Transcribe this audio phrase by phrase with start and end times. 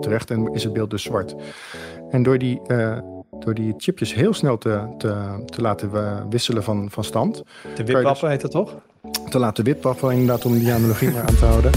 [0.00, 1.34] terecht en is het beeld dus zwart.
[2.10, 2.60] En door die,
[3.38, 5.90] door die chipjes heel snel te, te, te laten
[6.30, 7.42] wisselen van, van stand.
[7.74, 8.74] De wipwappen dus, heet dat toch?
[9.28, 11.70] Te laten wipwappen inderdaad om die analogie maar aan te houden.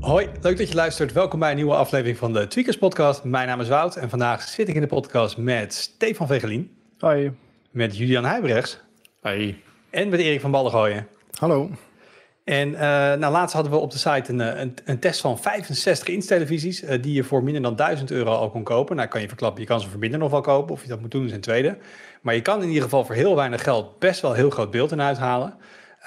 [0.00, 1.12] Hoi, leuk dat je luistert.
[1.12, 3.24] Welkom bij een nieuwe aflevering van de Tweakers Podcast.
[3.24, 6.70] Mijn naam is Wout en vandaag zit ik in de podcast met Stefan Vegelien.
[6.98, 7.32] Hoi.
[7.70, 8.80] Met Julian Huibrechts.
[9.20, 9.62] Hoi.
[9.90, 11.08] En met Erik van Ballengooien.
[11.38, 11.70] Hallo.
[12.44, 15.38] En uh, nou, laatst hadden we op de site een, eh, een, een test van
[15.38, 16.82] 65 inch-televisies...
[16.82, 18.96] Uh, die je voor minder dan 1000 euro al kon kopen.
[18.96, 20.74] Nou, kan je verklappen, je kan ze voor minder nog wel kopen.
[20.74, 21.78] Of je dat moet doen is een tweede.
[22.22, 24.92] Maar je kan in ieder geval voor heel weinig geld best wel heel groot beeld
[24.92, 25.54] in uithalen.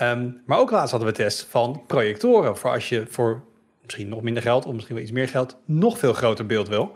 [0.01, 2.57] Um, maar ook laatst hadden we test van projectoren.
[2.57, 3.43] Voor als je voor
[3.83, 6.95] misschien nog minder geld of misschien wel iets meer geld, nog veel groter beeld wil.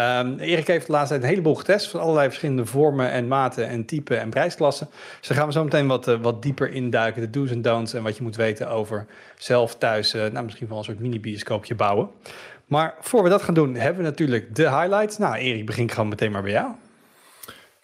[0.00, 3.68] Um, Erik heeft de laatste tijd een heleboel getest van allerlei verschillende vormen en maten
[3.68, 4.88] en typen en prijsklassen.
[5.18, 7.94] Dus daar gaan we zo meteen wat, uh, wat dieper induiken, de do's en don'ts
[7.94, 11.74] en wat je moet weten over zelf thuis, uh, nou misschien wel een soort mini-bioscoopje
[11.74, 12.10] bouwen.
[12.66, 15.18] Maar voor we dat gaan doen, hebben we natuurlijk de highlights.
[15.18, 16.70] Nou, Erik, begin gewoon meteen maar bij jou.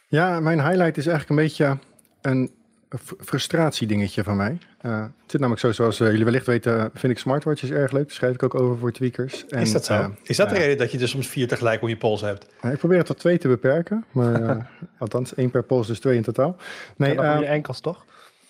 [0.07, 1.79] Ja, mijn highlight is eigenlijk een beetje
[2.21, 2.51] een
[3.25, 4.59] frustratiedingetje van mij.
[4.87, 8.07] Uh, het zit namelijk zo, zoals uh, jullie wellicht weten, vind ik smartwatches erg leuk.
[8.07, 9.47] Daar schrijf ik ook over voor tweakers.
[9.47, 9.95] En, is dat zo?
[9.95, 12.47] Uh, is dat de reden dat je dus soms vier tegelijk om je pols hebt?
[12.63, 16.23] ik probeer het tot twee te beperken, maar althans één per pols, dus twee in
[16.23, 16.57] totaal.
[16.97, 18.05] Nee, ja, je enkels toch?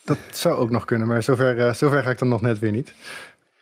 [0.04, 2.94] Dat zou ook nog kunnen, maar zover, zover ga ik dan nog net weer niet.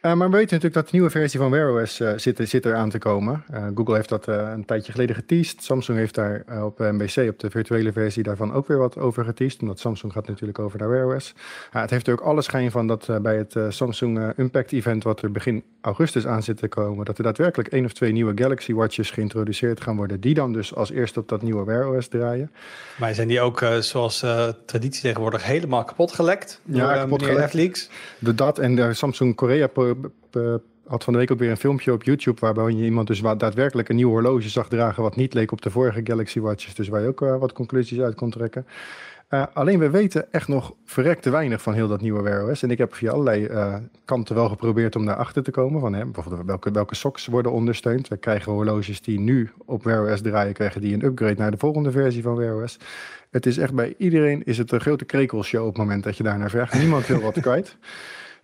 [0.03, 2.65] Uh, maar we weten natuurlijk dat de nieuwe versie van Wear OS uh, zit, zit
[2.65, 3.45] er aan te komen.
[3.55, 5.63] Uh, Google heeft dat een tijdje geleden geteased.
[5.63, 9.61] Samsung heeft daar op MBC, op de virtuele versie, daarvan ook weer wat over geteased.
[9.61, 11.35] Omdat Samsung gaat natuurlijk over naar Wear OS.
[11.71, 15.33] het heeft er ook alle schijn van dat bij het Samsung Impact Event, wat er
[15.33, 19.11] begin augustus aan zit te komen, dat er daadwerkelijk één of twee nieuwe Galaxy Watches
[19.11, 20.21] geïntroduceerd gaan worden.
[20.21, 22.51] Die dan dus als eerste op dat nieuwe Wear OS draaien.
[22.99, 24.19] Maar zijn die ook, zoals
[24.67, 26.61] traditie tegenwoordig, helemaal kapot gelekt?
[26.65, 27.91] Ja, kapot gelekt.
[28.19, 29.69] De dat en de Samsung Korea
[30.87, 33.89] had van de week ook weer een filmpje op YouTube waarbij je iemand dus daadwerkelijk
[33.89, 36.75] een nieuw horloge zag dragen wat niet leek op de vorige Galaxy Watches.
[36.75, 38.67] Dus waar je ook uh, wat conclusies uit kon trekken.
[39.53, 42.63] Alleen we weten echt nog verrekte weinig van heel dat nieuwe Wear OS.
[42.63, 43.49] En ik heb via allerlei
[44.05, 45.81] kanten wel geprobeerd om daarachter te komen.
[45.81, 48.09] Van, hè, bijvoorbeeld welke, welke socks worden ondersteund.
[48.09, 51.57] We krijgen horloges die nu op Wear OS draaien, krijgen die een upgrade naar de
[51.57, 52.79] volgende versie van Wear OS.
[53.31, 56.23] Het is echt bij iedereen is het een grote krekelshow op het moment dat je
[56.23, 56.79] daar naar vraagt.
[56.79, 57.77] Niemand wil wat kwijt.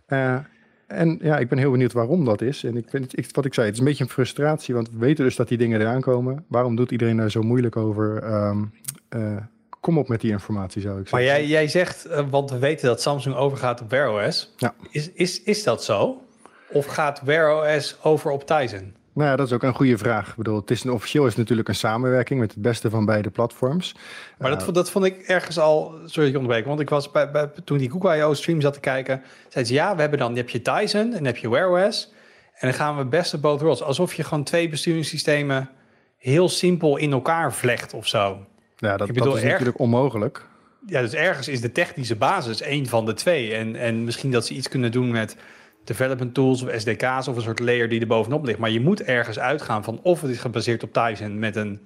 [0.89, 2.65] En ja, ik ben heel benieuwd waarom dat is.
[2.65, 4.99] En ik vind het, wat ik zei, het is een beetje een frustratie, want we
[4.99, 6.45] weten dus dat die dingen eraan komen.
[6.47, 8.25] Waarom doet iedereen daar zo moeilijk over?
[8.33, 8.73] Um,
[9.17, 9.37] uh,
[9.81, 11.29] kom op met die informatie, zou ik zeggen.
[11.29, 14.55] Maar jij, jij zegt, uh, want we weten dat Samsung overgaat op Wear OS.
[14.57, 14.75] Ja.
[14.91, 16.23] Is, is, is dat zo?
[16.71, 18.95] Of gaat Wear OS over op Tizen?
[19.19, 20.29] Nou ja, dat is ook een goede vraag.
[20.29, 23.31] Ik bedoel, het is een, officieel is natuurlijk een samenwerking met het beste van beide
[23.31, 23.95] platforms.
[24.39, 27.31] Maar dat, uh, dat vond ik ergens al, sorry ik onderbreek, want ik was bij,
[27.31, 28.35] bij, toen die Google I.O.
[28.35, 31.25] stream zat te kijken, zei ze ja, we hebben dan, je hebt je Tizen en
[31.25, 32.13] heb je Wear OS
[32.55, 33.83] en dan gaan we best of both worlds.
[33.83, 35.71] Alsof je gewoon twee besturingssystemen
[36.17, 38.47] heel simpel in elkaar vlecht of zo.
[38.77, 40.47] Ja, dat, bedoel, dat is erg, natuurlijk onmogelijk.
[40.87, 43.55] Ja, dus ergens is de technische basis één van de twee.
[43.55, 45.37] En, en misschien dat ze iets kunnen doen met
[45.89, 48.59] development tools of SDK's of een soort layer die er bovenop ligt.
[48.59, 51.81] Maar je moet ergens uitgaan van of het is gebaseerd op Tizen met een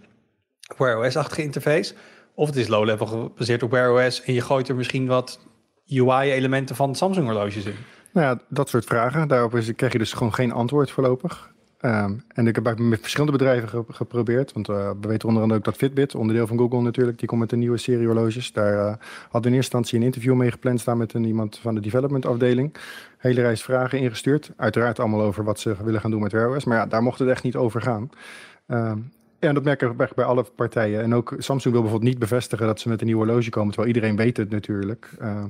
[0.78, 1.94] Wear OS-achtige interface,
[2.34, 5.40] of het is low-level gebaseerd op Wear OS en je gooit er misschien wat
[5.86, 7.74] UI-elementen van Samsung horloges in.
[8.12, 9.28] Nou ja, dat soort vragen.
[9.28, 11.51] Daarop is, krijg je dus gewoon geen antwoord voorlopig.
[11.84, 14.52] Um, en ik heb met verschillende bedrijven geprobeerd.
[14.52, 17.40] Want uh, we weten onder andere ook dat Fitbit, onderdeel van Google natuurlijk, die komt
[17.40, 18.52] met een nieuwe serie horloges.
[18.52, 18.94] Daar uh,
[19.30, 22.26] had in eerste instantie een interview mee gepland staan met een, iemand van de development
[22.26, 22.74] afdeling.
[23.18, 24.52] Hele reis vragen ingestuurd.
[24.56, 26.64] Uiteraard allemaal over wat ze willen gaan doen met Wear OS.
[26.64, 28.10] Maar ja, daar mocht het echt niet over gaan.
[28.66, 31.02] Um, dat merk ik bij alle partijen.
[31.02, 33.94] En ook Samsung wil bijvoorbeeld niet bevestigen dat ze met een nieuw horloge komen, terwijl
[33.94, 35.10] iedereen weet het natuurlijk.
[35.22, 35.44] Uh,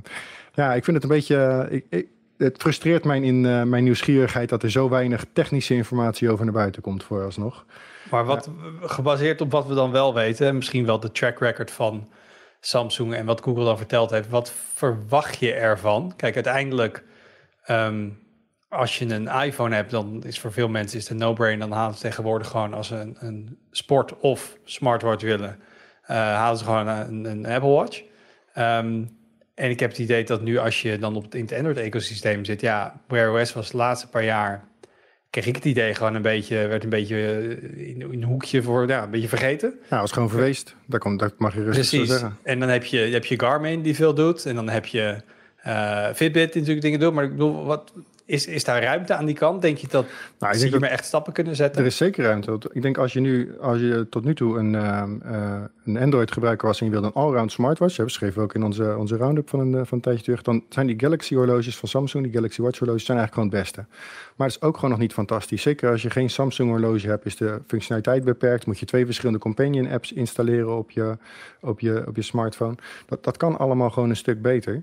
[0.52, 1.66] ja, ik vind het een beetje.
[1.70, 2.06] Ik, ik,
[2.42, 6.54] het frustreert mij in uh, mijn nieuwsgierigheid dat er zo weinig technische informatie over naar
[6.54, 7.64] buiten komt vooralsnog.
[8.10, 12.08] Maar wat gebaseerd op wat we dan wel weten, misschien wel de track record van
[12.60, 16.12] Samsung en wat Google dan verteld heeft, wat verwacht je ervan?
[16.16, 17.04] Kijk, uiteindelijk,
[17.70, 18.18] um,
[18.68, 21.68] als je een iPhone hebt, dan is voor veel mensen is het een no-brainer.
[21.68, 25.58] Dan halen ze tegenwoordig gewoon als ze een, een sport of smartwatch willen,
[26.02, 28.02] uh, halen ze gewoon een, een Apple Watch.
[28.58, 29.20] Um,
[29.62, 32.44] en ik heb het idee dat nu als je dan op het, in het Android-ecosysteem
[32.44, 34.64] zit, ja, Wear OS was de laatste paar jaar,
[35.30, 38.62] kreeg ik het idee gewoon een beetje, werd een beetje eh, in, in een hoekje
[38.62, 39.74] voor, ja, een beetje vergeten.
[39.90, 40.74] Ja, was gewoon verweest.
[40.86, 42.08] Dat, komt, dat mag je rustig Precies.
[42.08, 42.38] zeggen.
[42.42, 45.16] En dan heb je, heb je Garmin die veel doet en dan heb je
[45.66, 47.12] uh, Fitbit die natuurlijk dingen doet.
[47.12, 47.92] Maar ik bedoel, wat,
[48.24, 49.62] Is, is daar ruimte aan die kant?
[49.62, 50.06] Denk je dat
[50.38, 51.80] nou, ik hiermee echt stappen kunnen zetten?
[51.80, 52.60] Er is zeker ruimte.
[52.72, 55.02] Ik denk als je nu, als je tot nu toe een, uh,
[55.84, 59.16] een Android-gebruiker was en je wilde een allround smartwatch, we schreven ook in onze, onze
[59.16, 62.60] roundup van een, van een tijdje terug, dan zijn die Galaxy-horloges van Samsung, die Galaxy
[62.60, 63.96] Watch-horloges, zijn eigenlijk gewoon het beste.
[64.36, 65.62] Maar het is ook gewoon nog niet fantastisch.
[65.62, 68.66] Zeker als je geen Samsung-horloge hebt, is de functionaliteit beperkt.
[68.66, 71.16] Moet je twee verschillende companion-apps installeren op je,
[71.60, 72.74] op je, op je smartphone.
[73.06, 74.82] Dat, dat kan allemaal gewoon een stuk beter.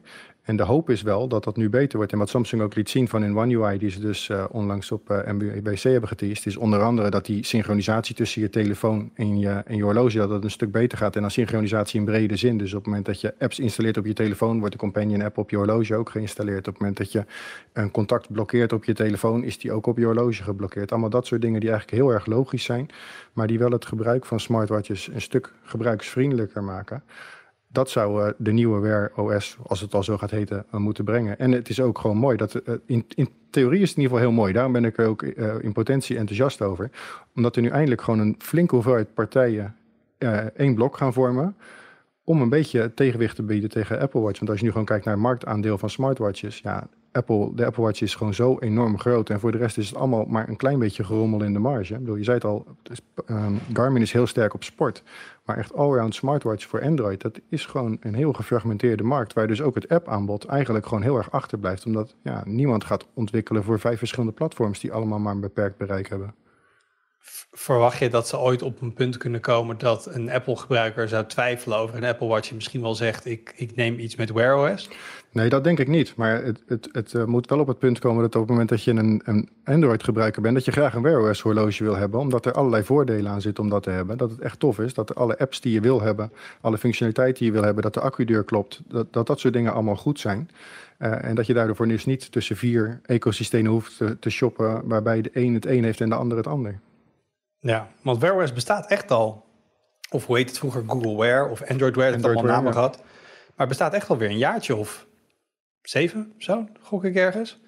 [0.50, 2.12] En de hoop is wel dat dat nu beter wordt.
[2.12, 4.92] En wat Samsung ook liet zien van in One UI, die ze dus uh, onlangs
[4.92, 5.26] op uh, eh,
[5.82, 9.84] hebben geteased, is onder andere dat die synchronisatie tussen je telefoon en je, en je
[9.84, 11.16] horloge, dat dat een stuk beter gaat.
[11.16, 12.58] En dan synchronisatie in brede zin.
[12.58, 15.38] Dus op het moment dat je apps installeert op je telefoon, wordt de companion app
[15.38, 16.68] op je horloge ook geïnstalleerd.
[16.68, 17.26] Op het moment dat je
[17.74, 20.92] een contact blokkeert op je telefoon, is die ook op je horloge geblokkeerd.
[20.92, 22.90] Allemaal dat soort dingen die eigenlijk heel erg logisch zijn,
[23.34, 27.04] maar die wel het gebruik van smartwatches een stuk gebruiksvriendelijker maken
[27.72, 31.40] dat zou uh, de nieuwe Wear OS, als het al zo gaat heten, moeten brengen.
[31.40, 32.38] En het is ook gewoon mooi.
[32.38, 34.54] Dat, uh, in, in theorie is het in ieder geval heel mooi.
[34.54, 35.24] Daarom ben ik er ook
[35.62, 36.90] in potentie enthousiast over.
[37.36, 39.76] Omdat er nu eindelijk gewoon een flinke hoeveelheid partijen
[40.56, 41.56] één blok gaan vormen.
[42.24, 44.40] Om een beetje tegenwicht te bieden tegen Apple Watch.
[44.40, 46.60] Want als je nu gewoon kijkt naar het marktaandeel van smartwatches.
[46.60, 49.30] Ja, Apple, de Apple Watch is gewoon zo enorm groot.
[49.30, 51.94] En voor de rest is het allemaal maar een klein beetje gerommel in de marge.
[51.94, 52.66] Ik bedoel, je zei het al,
[53.30, 55.04] um, Garmin is heel sterk op sport.
[55.46, 59.34] Maar echt allround smartwatch voor Android, dat is gewoon een heel gefragmenteerde markt.
[59.34, 61.86] Waar dus ook het app-aanbod eigenlijk gewoon heel erg achterblijft.
[61.86, 66.10] Omdat ja, niemand gaat ontwikkelen voor vijf verschillende platforms die allemaal maar een beperkt bereik
[66.10, 66.34] hebben.
[67.52, 71.78] Verwacht je dat ze ooit op een punt kunnen komen dat een Apple-gebruiker zou twijfelen
[71.78, 74.90] over een Apple Watch en misschien wel zegt: ik, ik neem iets met Wear OS?
[75.32, 76.16] Nee, dat denk ik niet.
[76.16, 78.70] Maar het, het, het uh, moet wel op het punt komen dat op het moment
[78.70, 82.20] dat je een, een Android-gebruiker bent, dat je graag een Wear OS horloge wil hebben,
[82.20, 84.18] omdat er allerlei voordelen aan zitten om dat te hebben.
[84.18, 86.32] Dat het echt tof is, dat alle apps die je wil hebben,
[86.62, 89.74] alle functionaliteiten die je wil hebben, dat de accudeur klopt, dat dat, dat soort dingen
[89.74, 90.50] allemaal goed zijn.
[91.00, 95.22] Uh, en dat je daardoor dus niet tussen vier ecosystemen hoeft te, te shoppen, waarbij
[95.22, 96.80] de een het een heeft en de ander het ander.
[97.60, 99.46] Ja, want Wear OS bestaat echt al.
[100.10, 100.84] Of hoe heet het vroeger?
[100.88, 102.98] Google Wear of Android Wear, dat allemaal namen gehad.
[102.98, 105.08] Maar het bestaat echt alweer een jaartje of
[105.82, 107.60] zeven, zo, gok ik ergens.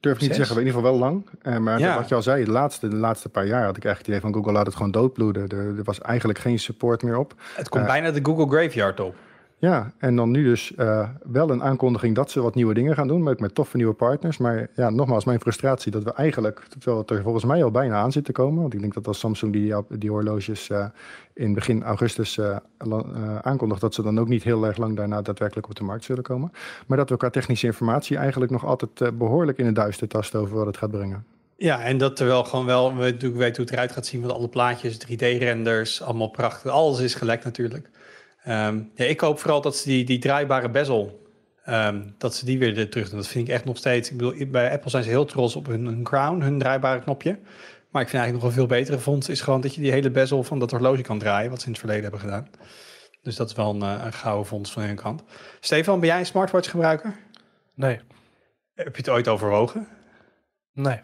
[0.00, 1.26] Durf niet te zeggen, in ieder geval wel lang.
[1.42, 1.96] Uh, maar ja.
[1.96, 4.20] wat je al zei, de laatste, de laatste paar jaar had ik eigenlijk het idee
[4.20, 5.48] van Google laat het gewoon doodbloeden.
[5.48, 7.34] Er, er was eigenlijk geen support meer op.
[7.54, 9.14] Het komt uh, bijna de Google Graveyard op.
[9.58, 13.08] Ja, en dan nu dus uh, wel een aankondiging dat ze wat nieuwe dingen gaan
[13.08, 14.38] doen, met, met toffe nieuwe partners.
[14.38, 17.96] Maar ja, nogmaals, mijn frustratie dat we eigenlijk, terwijl het er volgens mij al bijna
[17.96, 20.86] aan zit te komen, want ik denk dat als Samsung die, die horloges uh,
[21.34, 22.56] in begin augustus uh,
[23.40, 26.22] aankondigt, dat ze dan ook niet heel erg lang daarna daadwerkelijk op de markt zullen
[26.22, 26.52] komen.
[26.86, 30.56] Maar dat we qua technische informatie eigenlijk nog altijd behoorlijk in het duister tasten over
[30.56, 31.24] wat het gaat brengen.
[31.56, 34.48] Ja, en dat terwijl gewoon wel, we weten hoe het eruit gaat zien met alle
[34.48, 36.70] plaatjes, 3D-renders, allemaal prachtig.
[36.70, 37.90] Alles is gelekt natuurlijk.
[38.48, 41.28] Um, ja, ik hoop vooral dat ze die, die draaibare bezel,
[41.68, 43.18] um, dat ze die weer terug doen.
[43.18, 44.10] Dat vind ik echt nog steeds.
[44.10, 47.38] Ik bedoel, bij Apple zijn ze heel trots op hun, hun crown, hun draaibare knopje.
[47.90, 50.10] Maar ik vind eigenlijk nog een veel betere vondst is gewoon dat je die hele
[50.10, 52.48] bezel van dat horloge kan draaien, wat ze in het verleden hebben gedaan.
[53.22, 55.22] Dus dat is wel een, eh, een gouden vondst van hun kant.
[55.60, 57.16] Stefan, ben jij een smartwatch gebruiker?
[57.74, 58.00] Nee.
[58.74, 59.88] Heb je het ooit overwogen?
[60.72, 61.00] Nee.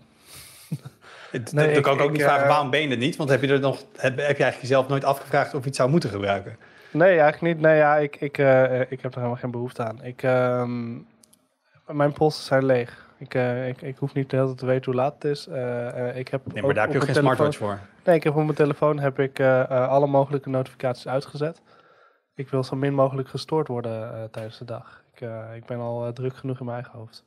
[1.52, 3.16] nee, ik kan ook niet vragen, uh, waarom ben je het niet?
[3.16, 5.76] Want heb je er nog, heb, heb je eigenlijk jezelf nooit afgevraagd of je het
[5.76, 6.56] zou moeten gebruiken?
[6.92, 7.64] Nee, eigenlijk niet.
[7.64, 10.02] Nee, ja, ik, ik, uh, ik heb er helemaal geen behoefte aan.
[10.02, 10.64] Ik, uh,
[11.86, 13.10] mijn posten zijn leeg.
[13.18, 15.48] Ik, uh, ik, ik hoef niet de hele tijd te weten hoe laat het is.
[15.48, 17.78] Uh, ik heb nee, maar daar heb je ook geen smartwatch voor.
[18.04, 21.62] Nee, ik heb op mijn telefoon heb ik alle mogelijke notificaties uitgezet.
[22.34, 25.02] Ik wil zo min mogelijk gestoord worden tijdens de dag.
[25.14, 27.24] Ik, ik ben al druk genoeg in mijn eigen hoofd.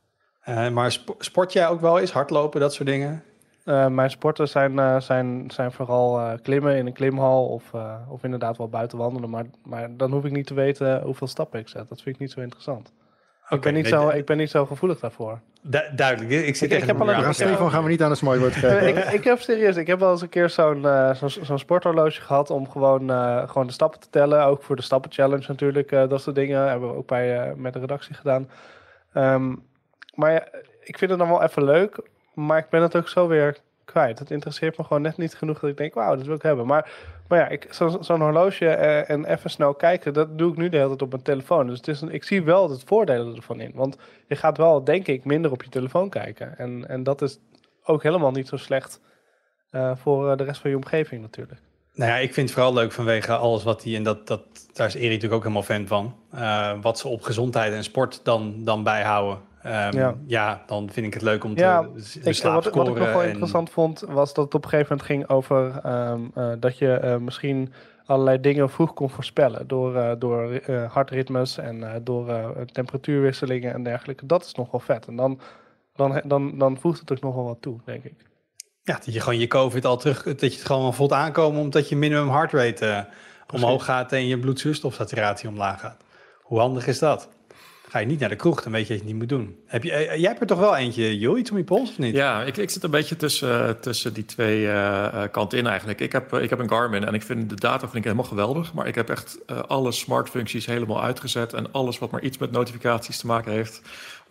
[0.73, 2.11] maar sp sport jij ook wel eens?
[2.11, 3.23] Hardlopen, dat soort dingen?
[3.65, 7.71] Uh, mijn sporten zijn, uh, zijn, zijn vooral uh, klimmen in een klimhal of,
[8.09, 9.29] of inderdaad wel buiten wandelen.
[9.29, 11.89] Maar, maar dan hoef ik niet te weten hoeveel stappen ik zet.
[11.89, 12.93] Dat vind ik niet zo interessant.
[13.43, 15.39] Okay, ik, ben niet nee, zo, ik ben niet zo gevoelig daarvoor.
[15.61, 16.31] Du duidelijk.
[16.31, 18.87] Ik, zit ik, ik heb al een Stefan gaan we niet aan de smartwatch geven.
[18.87, 22.49] ik, ik heb serieus, ik heb wel eens een keer zo'n zo'n zo sporthorloge gehad
[22.49, 23.09] om gewoon,
[23.49, 24.45] gewoon de stappen te tellen.
[24.45, 25.89] Ook voor de stappenchallenge natuurlijk.
[25.89, 28.49] dat soort dingen hebben we ook bij, met de redactie gedaan.
[29.13, 29.63] Um,
[30.13, 30.49] maar
[30.83, 31.99] ik vind het dan wel even leuk
[32.35, 34.19] maar ik ben het ook zo weer kwijt.
[34.19, 36.65] Het interesseert me gewoon net niet genoeg dat ik denk, wauw, dat wil ik hebben.
[36.65, 36.91] Maar,
[37.27, 40.77] maar ja, zo'n zo horloge uh, en even snel kijken, dat doe ik nu de
[40.77, 41.67] hele tijd op mijn telefoon.
[41.67, 43.71] Dus het is een, ik zie wel het voordelen ervan in.
[43.73, 46.57] Want je gaat wel, denk ik, minder op je telefoon kijken.
[46.57, 47.39] En, en dat is
[47.83, 49.01] ook helemaal niet zo slecht
[49.71, 51.59] uh, voor uh, de rest van je omgeving natuurlijk.
[51.93, 54.41] Nou ja, ik vind het vooral leuk vanwege alles wat die, en dat, dat,
[54.73, 56.15] daar is Erik natuurlijk ook helemaal fan van,
[56.81, 59.39] wat ze op gezondheid en sport dan, dan bijhouden.
[59.65, 60.15] Um, ja.
[60.25, 60.63] ja.
[60.65, 61.61] dan vind ik het leuk om te
[62.23, 65.07] ik, wat, wat, ik nog wel interessant vond, was dat het op een gegeven moment
[65.07, 67.73] ging over um, uh, dat je uh, misschien
[68.05, 69.67] allerlei dingen vroeg kon voorspellen.
[69.67, 74.25] Door, uh, door hartritmes en door temperatuurwisselingen en dergelijke.
[74.25, 75.07] Dat is nog wel vet.
[75.07, 75.39] En dan
[75.95, 78.13] dan, dan, dan voegt het ook nog wel wat toe, denk ik.
[78.83, 81.89] Ja, dat je gewoon je COVID al terug, dat je het gewoon voelt aankomen omdat
[81.89, 83.07] je minimum heart rate
[83.53, 86.03] omhoog gaat en je bloedzuurstofsaturatie omlaag gaat.
[86.41, 87.29] Hoe handig is dat?
[87.89, 89.55] Ga je niet naar de kroeg, dan weet je dat je het niet moet doen.
[89.65, 91.97] Heb je, uh, jij hebt er toch wel eentje, Joh, iets om je pols of
[91.97, 92.15] niet?
[92.15, 95.99] Ja, ik, ik zit een beetje tussen, tussen die twee uh, kanten in eigenlijk.
[95.99, 98.73] Ik heb, ik heb een Garmin en ik vind de data vind ik helemaal geweldig.
[98.73, 99.37] Maar ik heb echt
[99.67, 101.53] alle smart functies helemaal uitgezet.
[101.53, 103.81] En alles wat maar iets met notificaties te maken heeft,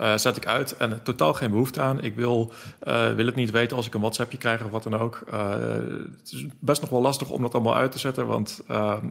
[0.01, 2.03] uh, zet ik uit en totaal geen behoefte aan.
[2.03, 2.53] Ik wil,
[2.89, 5.23] uh, wil het niet weten als ik een WhatsAppje krijg of wat dan ook.
[5.33, 5.51] Uh,
[6.21, 8.27] het is best nog wel lastig om dat allemaal uit te zetten.
[8.27, 8.63] Want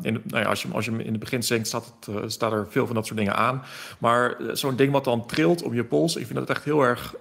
[0.02, 2.68] in, nou ja, als, je, als je in het begin zingt, staat, het, staat er
[2.70, 3.64] veel van dat soort dingen aan.
[3.98, 7.16] Maar zo'n ding wat dan trilt om je pols, ik vind dat echt heel erg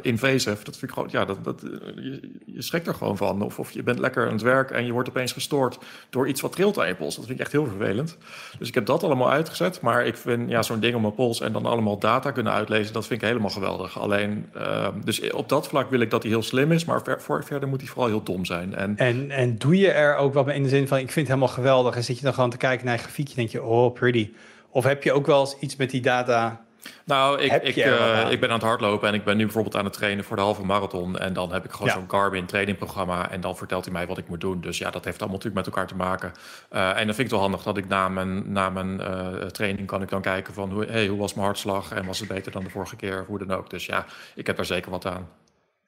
[0.00, 0.64] invasive.
[0.64, 1.60] Dat vind ik gewoon, ja, dat, dat,
[1.96, 3.42] je, je schrikt er gewoon van.
[3.42, 5.78] Of, of je bent lekker aan het werk en je wordt opeens gestoord
[6.10, 7.16] door iets wat trilt aan je pols.
[7.16, 8.16] Dat vind ik echt heel vervelend.
[8.58, 9.80] Dus ik heb dat allemaal uitgezet.
[9.80, 12.81] Maar ik vind ja, zo'n ding om mijn pols en dan allemaal data kunnen uitlezen
[12.90, 13.98] dat vind ik helemaal geweldig.
[13.98, 17.44] Alleen, uh, dus op dat vlak wil ik dat hij heel slim is, maar voor,
[17.44, 18.74] verder moet hij vooral heel dom zijn.
[18.74, 21.36] En, en, en doe je er ook wat in de zin van, ik vind het
[21.36, 23.92] helemaal geweldig, en zit je dan gewoon te kijken naar je grafiekje, denk je, oh,
[23.92, 24.30] pretty.
[24.70, 26.64] Of heb je ook wel eens iets met die data
[27.04, 29.84] nou, ik, ik, uh, ik ben aan het hardlopen en ik ben nu bijvoorbeeld aan
[29.84, 31.18] het trainen voor de halve marathon.
[31.18, 31.94] En dan heb ik gewoon ja.
[31.94, 34.60] zo'n Garmin trainingprogramma en dan vertelt hij mij wat ik moet doen.
[34.60, 36.32] Dus ja, dat heeft allemaal natuurlijk met elkaar te maken.
[36.72, 39.46] Uh, en dan vind ik het wel handig dat ik na mijn, na mijn uh,
[39.46, 42.28] training kan ik dan kijken van hoe, hey, hoe was mijn hartslag en was het
[42.28, 43.70] beter dan de vorige keer of hoe dan ook.
[43.70, 45.28] Dus ja, ik heb daar zeker wat aan.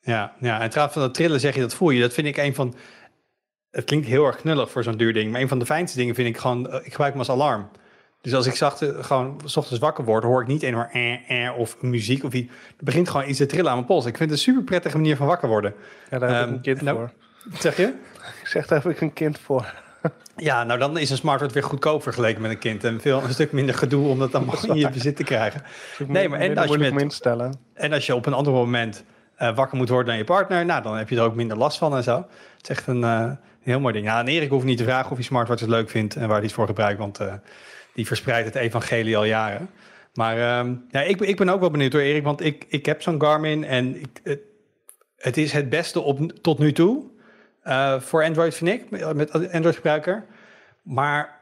[0.00, 2.00] Ja, ja en trouwens van dat trillen zeg je dat voel je.
[2.00, 2.74] Dat vind ik een van...
[3.70, 5.32] Het klinkt heel erg knullig voor zo'n duur ding.
[5.32, 6.74] Maar een van de fijnste dingen vind ik gewoon...
[6.84, 7.68] Ik gebruik hem als alarm.
[8.24, 11.46] Dus als ik zacht, gewoon s ochtends wakker word, hoor ik niet een maar eh,
[11.46, 12.52] eh, of muziek of iets.
[12.52, 14.06] Er begint gewoon iets te trillen aan mijn pols.
[14.06, 15.74] Ik vind het een super prettige manier van wakker worden.
[16.10, 17.12] Ja, daar heb ik een kind nou, voor.
[17.58, 17.94] Zeg je?
[18.42, 19.74] Ik zeg, daar heb ik een kind voor.
[20.36, 22.84] Ja, nou dan is een smartwatch weer goedkoop vergeleken met een kind.
[22.84, 25.62] En veel, een stuk minder gedoe om dat dan in je bezit te krijgen.
[26.06, 27.58] Nee, maar en als, je met, instellen.
[27.74, 29.04] en als je op een ander moment
[29.38, 31.78] uh, wakker moet worden naar je partner, nou dan heb je er ook minder last
[31.78, 32.16] van en zo.
[32.16, 33.30] Het is echt een, uh,
[33.62, 34.06] heel mooi ding.
[34.06, 36.36] Ja, en Erik hoeft niet te vragen of hij smartwatch het leuk vindt en waar
[36.36, 37.20] hij het voor gebruikt, want...
[37.20, 37.32] Uh,
[37.94, 39.70] die verspreidt het evangelie al jaren.
[40.14, 43.02] Maar um, ja, ik, ik ben ook wel benieuwd door Erik, want ik, ik heb
[43.02, 44.40] zo'n Garmin en ik, het,
[45.16, 47.10] het, is het beste op, tot nu toe
[47.64, 50.24] uh, voor Android, vind ik, met Android-gebruiker.
[50.82, 51.40] Maar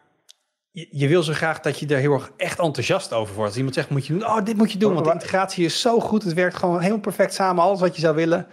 [0.71, 3.49] je, je, wil zo graag dat je er heel erg echt enthousiast over wordt.
[3.49, 5.81] Als iemand zegt, moet je doen, oh, dit moet je doen, want de integratie is
[5.81, 6.23] zo goed.
[6.23, 8.47] Het werkt gewoon helemaal perfect samen, alles wat je zou willen.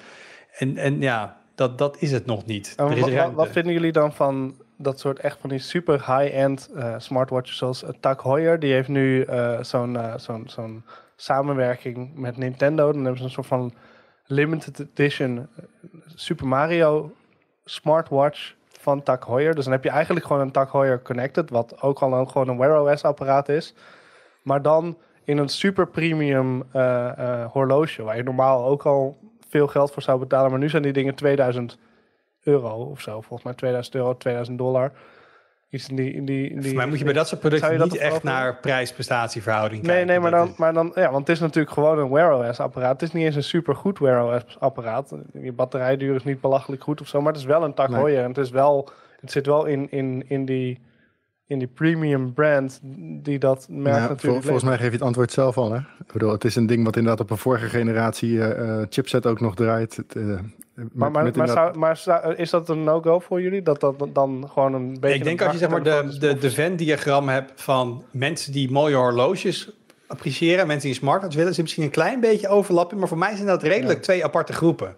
[0.57, 2.73] En, en ja, dat, dat is het nog niet.
[3.35, 7.83] Wat vinden jullie dan van dat soort echt van die super high-end uh, smartwatches zoals
[7.83, 8.59] uh, Tag Heuer.
[8.59, 10.83] Die heeft nu uh, zo'n zo'n zo'n
[11.15, 12.91] samenwerking met Nintendo.
[12.91, 13.73] Dan hebben ze een soort van
[14.25, 15.47] limited edition
[16.15, 17.11] Super Mario
[17.65, 19.55] smartwatch van Tag Heuer.
[19.55, 22.47] Dus dan heb je eigenlijk gewoon een Tag Heuer Connected, wat ook al een, gewoon
[22.47, 23.73] een Wear OS apparaat is.
[24.41, 26.63] Maar dan in een super premium
[27.51, 29.17] horloge, waar je normaal ook al
[29.49, 30.49] veel geld voor zou betalen.
[30.49, 31.77] Maar nu zijn die dingen 2000
[32.49, 33.11] euro of zo.
[33.11, 34.91] Volgens mij 2000 euro, 2000 dollar.
[35.69, 37.97] Iets in die, in die, in die, maar moet je bij dat soort producten niet
[37.97, 40.07] echt naar prijs-prestatieverhouding nee, kijken?
[40.07, 42.91] Nee, maar dan, maar dan, ja, want het is natuurlijk gewoon een Wear OS apparaat.
[42.91, 45.15] Het is niet eens een super goed Wear OS apparaat.
[45.33, 48.17] Je batterijduur is niet belachelijk goed of zo, maar het is wel een tak nee.
[48.17, 48.89] En het is wel,
[49.19, 50.79] het zit wel in, in, in die
[51.49, 52.79] in die premium brand
[53.23, 54.43] die dat merk ja, natuurlijk.
[54.43, 55.71] volgens mij geef je het antwoord zelf al.
[55.71, 55.77] Hè?
[55.77, 59.39] Ik bedoel, het is een ding wat inderdaad op een vorige generatie uh, chipset ook
[59.39, 59.95] nog draait.
[59.95, 60.39] Het, uh,
[60.91, 63.61] maar, maar, maar, zou, maar zou, is dat een no-go voor jullie?
[63.61, 65.17] Dat dat dan gewoon een beetje.
[65.17, 68.95] Ik denk als je zeg maar de, de, de Venn-diagram hebt van mensen die mooie
[68.95, 69.71] horloges
[70.07, 72.99] appreciëren, mensen die smartwatch willen, is misschien een klein beetje overlapping.
[72.99, 74.03] Maar voor mij zijn dat redelijk ja.
[74.03, 74.95] twee aparte groepen.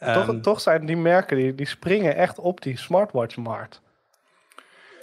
[0.00, 3.80] Toch, um, toch zijn die merken die, die springen echt op die smartwatch-markt.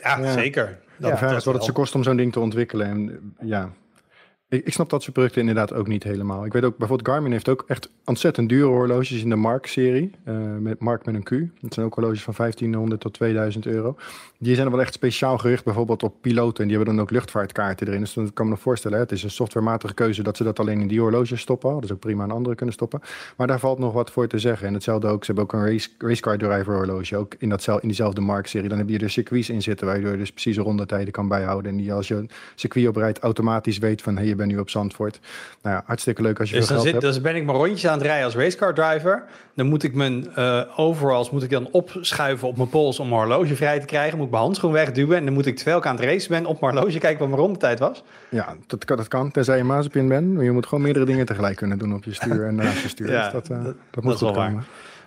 [0.01, 0.79] Ja, ja, zeker.
[0.97, 2.87] Dat, de vraag is wat het ze kost om zo'n ding te ontwikkelen.
[2.87, 3.71] En ja,
[4.63, 6.45] ik, snap dat soort producten inderdaad ook niet helemaal.
[6.45, 10.11] Ik weet ook, bijvoorbeeld Garmin heeft ook echt ontzettend dure horloges in de Mark-serie.
[10.27, 11.29] Uh, met Mark met een Q.
[11.61, 13.95] Dat zijn ook horloges van 1500 tot 2000 euro.
[14.37, 16.61] Die zijn wel echt speciaal gericht bijvoorbeeld op piloten.
[16.61, 17.99] En die hebben dan ook luchtvaartkaarten erin.
[17.99, 20.59] Dus dan kan me nog voorstellen, hè, het is een softwarematige keuze dat ze dat
[20.59, 21.73] alleen in die horloges stoppen.
[21.73, 23.01] Dat is ook prima aan andere kunnen stoppen.
[23.37, 24.67] Maar daar valt nog wat voor te zeggen.
[24.67, 27.17] En hetzelfde ook, ze hebben ook een race, racecar driver horloge.
[27.17, 28.69] Ook in, datzelfde, in diezelfde Mark-serie.
[28.69, 31.71] Dan heb je er circuits in zitten waardoor je dus precieze rondetijden kan bijhouden.
[31.71, 34.17] En die als je een circuit oprijdt automatisch weet van...
[34.17, 35.19] Hey, je bent nu op Zandvoort.
[35.61, 37.15] Nou ja, hartstikke leuk als je dus veel dan geld zit, hebt.
[37.15, 39.23] Dus ben ik mijn rondjes aan het rijden als racecar driver.
[39.55, 43.21] Dan moet ik mijn uh, overalls moet ik dan opschuiven op mijn pols om mijn
[43.21, 44.17] horloge vrij te krijgen.
[44.17, 45.17] Moet ik mijn handschoen wegduwen.
[45.17, 47.27] En dan moet ik terwijl ik aan het racen ben op mijn horloge kijken wat
[47.27, 48.03] mijn rondetijd was.
[48.29, 50.33] Ja, dat kan, dat kan tenzij je mazepin bent.
[50.33, 52.87] Maar je moet gewoon meerdere dingen tegelijk kunnen doen op je stuur en naast je
[52.87, 53.11] stuur.
[53.11, 54.65] ja, dus dat, uh, dat, dat, moet dat wel waar.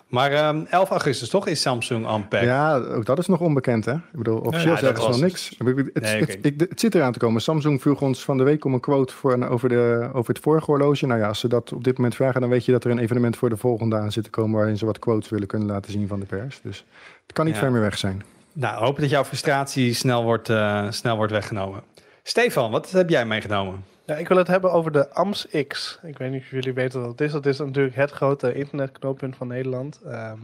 [0.09, 2.49] Maar ehm 11 augustus toch is Samsung Unpacked.
[2.49, 3.93] Ja, ook dat is nog onbekend, hè?
[3.93, 5.55] Ik bedoel, officieel ja, zeggen ze nog niks.
[5.59, 7.41] Het, Nee, het, zit eraan te komen.
[7.41, 10.71] Samsung vroeg ons van de week om een quote voor, over, de, over het vorige
[10.71, 11.07] horloge.
[11.07, 12.99] Nou ja, als ze dat op dit moment vragen, dan weet je dat er een
[12.99, 14.57] evenement voor de volgende aan zit te komen...
[14.57, 16.61] waarin ze wat quotes willen kunnen laten zien van de pers.
[16.63, 16.85] Dus
[17.23, 17.61] het kan niet Ja.
[17.61, 18.23] ver meer weg zijn.
[18.53, 21.83] Nou, hopen dat jouw frustratie snel wordt, eh, snel wordt weggenomen.
[22.23, 23.85] Stefan, wat heb jij meegenomen?
[24.09, 25.99] Ja, ik wil het hebben over de AMS X.
[26.03, 27.33] Ik weet niet of jullie weten wat het is.
[27.33, 30.01] Dat is natuurlijk het grote internetknooppunt van Nederland.
[30.07, 30.39] Ehm,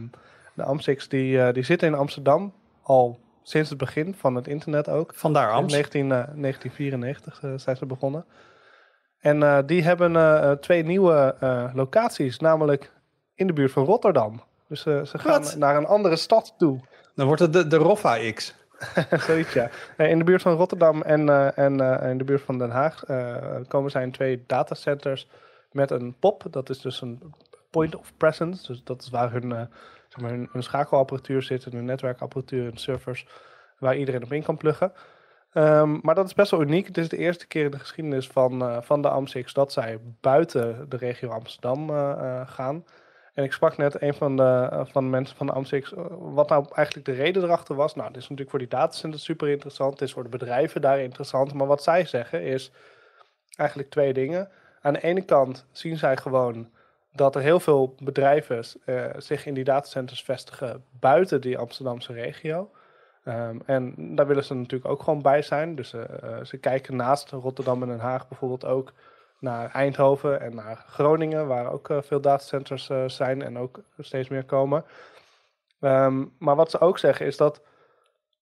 [0.53, 4.47] de AMS X die, eh, die zit in Amsterdam al sinds het begin van het
[4.47, 5.11] internet ook.
[5.15, 5.73] Vandaar In Ams.
[5.73, 8.25] 19, eh, 1994 eh, zijn ze begonnen.
[9.19, 11.35] En die hebben twee nieuwe
[11.73, 12.91] locaties, namelijk
[13.35, 14.41] in de buurt van Rotterdam.
[14.67, 15.55] Dus ze gaan Wat?
[15.57, 16.79] naar een andere stad toe.
[17.15, 18.55] Dan wordt het de, de Roffa X.
[19.27, 19.69] Zoiets, ja.
[19.97, 22.69] Eh, In de buurt van Rotterdam en, eh, en eh, in de buurt van Den
[22.69, 25.27] Haag eh, komen zijn twee datacenters
[25.71, 26.43] met een POP.
[26.49, 27.33] Dat is dus een
[27.69, 28.67] point of presence.
[28.67, 29.49] Dus dat is waar hun,
[30.07, 33.27] zeg maar hun, schakelapparatuur zit, hun netwerkapparatuur en servers,
[33.79, 34.93] waar iedereen op in kan pluggen.
[35.53, 36.87] Ehm, maar dat is best wel uniek.
[36.87, 40.89] Het is de eerste keer in de geschiedenis van, van de AMSX dat zij buiten
[40.89, 41.89] de regio Amsterdam
[42.45, 42.83] gaan.
[43.35, 46.49] En ik sprak net een van de, eh, van de mensen van AMSX, eh, wat
[46.49, 47.95] nou eigenlijk de reden erachter was.
[47.95, 49.91] Nou, dit is natuurlijk voor die datacenters super interessant.
[49.91, 51.53] Het is voor de bedrijven daar interessant.
[51.53, 52.71] Maar wat zij zeggen is
[53.55, 54.49] eigenlijk twee dingen.
[54.81, 56.69] Aan de ene kant zien zij gewoon
[57.11, 62.71] dat er heel veel bedrijven eh, zich in die datacenters vestigen buiten die Amsterdamse regio.
[63.23, 65.75] Ehm, en daar willen ze natuurlijk ook gewoon bij zijn.
[65.75, 65.89] Dus
[66.43, 68.93] ze kijken naast Rotterdam en Den Haag bijvoorbeeld ook
[69.45, 74.29] naar Eindhoven en naar Groningen, waar ook eh, veel datacenters eh, zijn en ook steeds
[74.29, 74.85] meer komen.
[75.79, 77.61] Ehm, maar wat ze ook zeggen is dat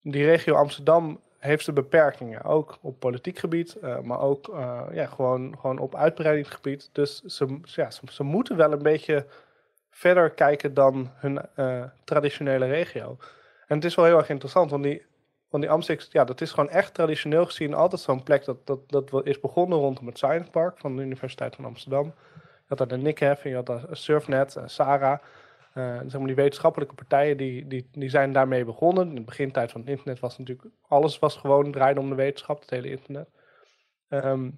[0.02, 4.52] die regio Amsterdam heeft ze beperkingen, ook op politiek gebied, eh, maar ook
[4.92, 6.90] ja, gewoon, gewoon op uitbreidingsgebied.
[6.92, 9.26] Dus ze, ja, ze, moeten wel een beetje
[9.90, 11.42] verder kijken dan hun
[12.04, 13.18] traditionele regio.
[13.68, 15.06] En het is wel heel erg interessant, want die,
[15.54, 18.90] want die Amsterdam, ja, dat is gewoon echt traditioneel gezien altijd zo'n plek dat, dat,
[18.90, 22.06] dat is begonnen rondom het Science Park van de Universiteit van Amsterdam.
[22.36, 25.20] Je had daar de NICHEF, en je had daar Surfnet, eh, Sarah.
[25.74, 29.08] Eh, zeg maar die wetenschappelijke partijen die, die, die zijn daarmee begonnen.
[29.08, 32.60] In de begintijd van het internet was natuurlijk alles was gewoon draaide om de wetenschap,
[32.60, 33.30] het hele internet.
[34.10, 34.50] Ehm,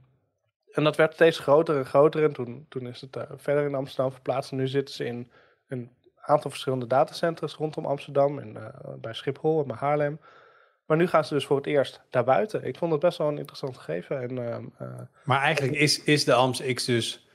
[0.71, 2.23] en dat werd steeds groter en groter.
[2.23, 4.51] En toen, toen is het eh, verder in Amsterdam verplaatst.
[4.51, 5.31] En nu zitten ze in
[5.67, 5.91] een
[6.21, 8.39] aantal verschillende datacenters rondom Amsterdam.
[8.39, 10.19] En eh, bij Schiphol en bij Haarlem.
[10.85, 12.63] Maar nu gaan ze dus voor het eerst daarbuiten.
[12.65, 14.21] Ik vond het best wel een interessant gegeven.
[14.21, 17.27] En, ehm, eh, Maar eigenlijk is, is de Ams X dus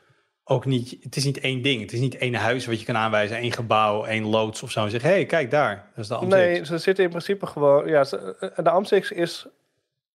[0.45, 0.97] ook niet...
[1.01, 1.81] Het is niet één ding.
[1.81, 3.37] Het is niet één huis wat je kan aanwijzen.
[3.37, 4.85] één gebouw, één loods of zo.
[4.85, 5.75] En zeggen, hé, hey, kijk daar.
[5.95, 6.69] Dat is de Ams Nee, X.
[6.69, 7.87] ze zitten in principe gewoon.
[7.89, 9.47] Ja, ze- eh, de Amstix is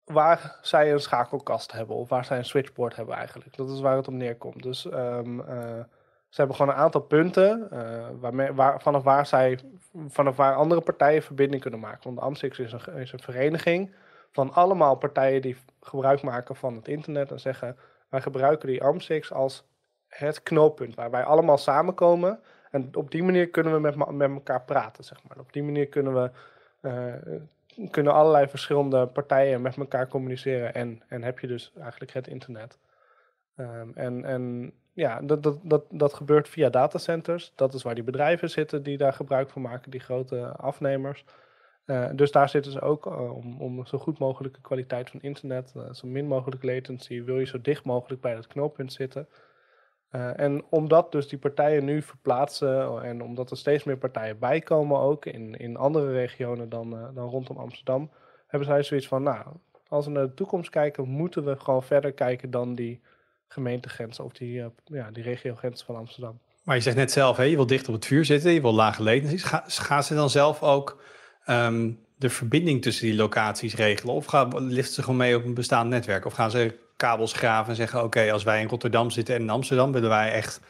[0.05, 3.57] waar zij een schakelkast hebben of waar zij een switchboard hebben eigenlijk.
[3.57, 4.63] Dat is waar het op neerkomt.
[4.63, 5.81] Dus ehm, eh,
[6.35, 9.59] ze hebben gewoon een aantal punten eh, waar, vanaf, waar zij,
[10.09, 12.01] vanaf waar andere partijen verbinding kunnen maken.
[12.03, 13.95] Want de Amstix is een, is een vereniging
[14.33, 17.77] van allemaal partijen die gebruik maken van het internet en zeggen
[18.09, 19.65] wij gebruiken die Amstix als
[20.09, 22.41] het knooppunt waar wij allemaal samenkomen.
[22.71, 25.39] En op die manier kunnen we met, met elkaar praten, zeg maar.
[25.39, 26.31] Op die manier kunnen we
[26.81, 27.15] eh,
[27.91, 30.75] kunnen allerlei verschillende partijen met elkaar communiceren.
[30.75, 32.79] En, en heb je dus eigenlijk het internet.
[33.57, 37.53] Ehm, en, en ja, dat, dat, dat, dat gebeurt via datacenters.
[37.55, 41.25] Dat is waar die bedrijven zitten die daar gebruik van maken, die grote afnemers.
[41.85, 45.73] Eh, dus daar zitten ze ook eh, om, om zo goed mogelijke kwaliteit van internet,
[45.77, 49.29] eh, zo min mogelijk latency, wil je zo dicht mogelijk bij dat knooppunt zitten.
[50.37, 55.27] En omdat dus die partijen nu verplaatsen en omdat er steeds meer partijen bijkomen ook
[55.27, 58.11] in, in andere regionen dan, dan rondom Amsterdam,
[58.47, 59.47] hebben zij zoiets van, nou,
[59.89, 63.01] als we naar de toekomst kijken, moeten we gewoon verder kijken dan die
[63.55, 66.39] gemeentegrenzen of die, eh, ja, die regiogrenzen van Amsterdam.
[66.65, 68.53] Maar je zegt net zelf, hè, je wil dicht op het vuur zitten.
[68.53, 69.43] Je wil lage latencies.
[69.43, 71.03] Ga, gaan ze dan zelf ook
[71.45, 74.15] ehm, de verbinding tussen die locaties regelen?
[74.15, 76.25] Of gaan, liften ze gewoon mee op een bestaand netwerk?
[76.25, 78.03] Of gaan ze kabels graven en zeggen...
[78.03, 79.93] oké, als wij in Rotterdam zitten en in Amsterdam...
[79.93, 80.61] willen wij echt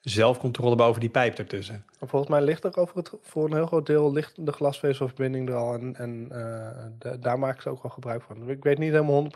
[0.00, 1.84] zelfcontrole boven die pijp ertussen.
[2.00, 5.54] Volgens mij ligt er over het, voor een heel groot deel ligt de glasvezelverbinding er
[5.54, 5.74] al.
[5.74, 8.50] En, en eh, de- daar maken ze ook wel gebruik van.
[8.50, 9.28] Ik weet niet helemaal 100%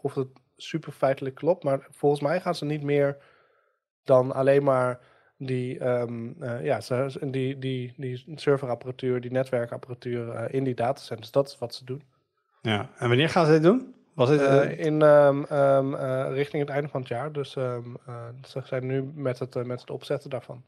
[0.00, 1.64] of het super feitelijk klopt.
[1.64, 3.16] Maar volgens mij gaan ze niet meer
[4.04, 5.00] dan alleen maar
[5.38, 6.80] die, ehm, eh, ja,
[7.20, 11.30] die, die, die serverapparatuur, die netwerkapparatuur eh, in die datacenters.
[11.30, 12.02] Dat is wat ze doen.
[12.62, 12.90] Ja.
[12.98, 13.94] En wanneer gaan ze dit doen?
[14.14, 17.32] Was dit, Eh, in, ehm, ehm, eh, richting het einde van het jaar.
[17.32, 20.64] Dus ze zijn nu met het, met het opzetten daarvan.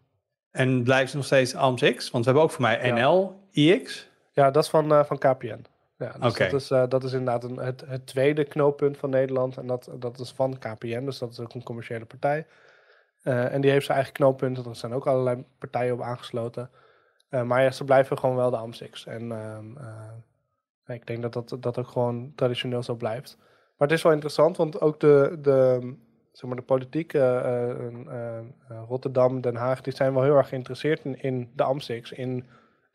[0.51, 2.11] en blijven ze nog steeds AMS-X?
[2.11, 2.95] Want we hebben ook voor mij Ja.
[2.95, 4.11] NL, IX.
[4.33, 5.65] Ja, dat is van, van KPN.
[5.99, 9.57] Ja, dus dat, is, eh, dat is inderdaad een, het, het tweede knooppunt van Nederland.
[9.57, 12.47] En dat, dat is van KPN, dus dat is ook een commerciële partij.
[13.23, 14.65] Eh, en die heeft zijn eigen knooppunten.
[14.65, 16.71] Er zijn ook allerlei partijen op aangesloten.
[17.31, 19.07] Uh, maar ja, ze blijven gewoon wel de AMSIX.
[19.07, 19.31] En
[20.87, 23.37] uh, ik denk dat, dat dat ook gewoon traditioneel zo blijft.
[23.77, 25.79] Maar het is wel interessant, want ook de, de,
[26.33, 27.13] zeg maar de politiek,
[28.89, 32.13] Rotterdam, Den Haag, die zijn wel heel erg geïnteresseerd in, in de AMSIX.
[32.13, 32.47] In,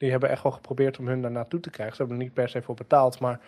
[0.03, 1.95] die hebben echt wel geprobeerd om hun daar naartoe te krijgen.
[1.95, 3.39] Ze hebben er niet per se voor betaald, maar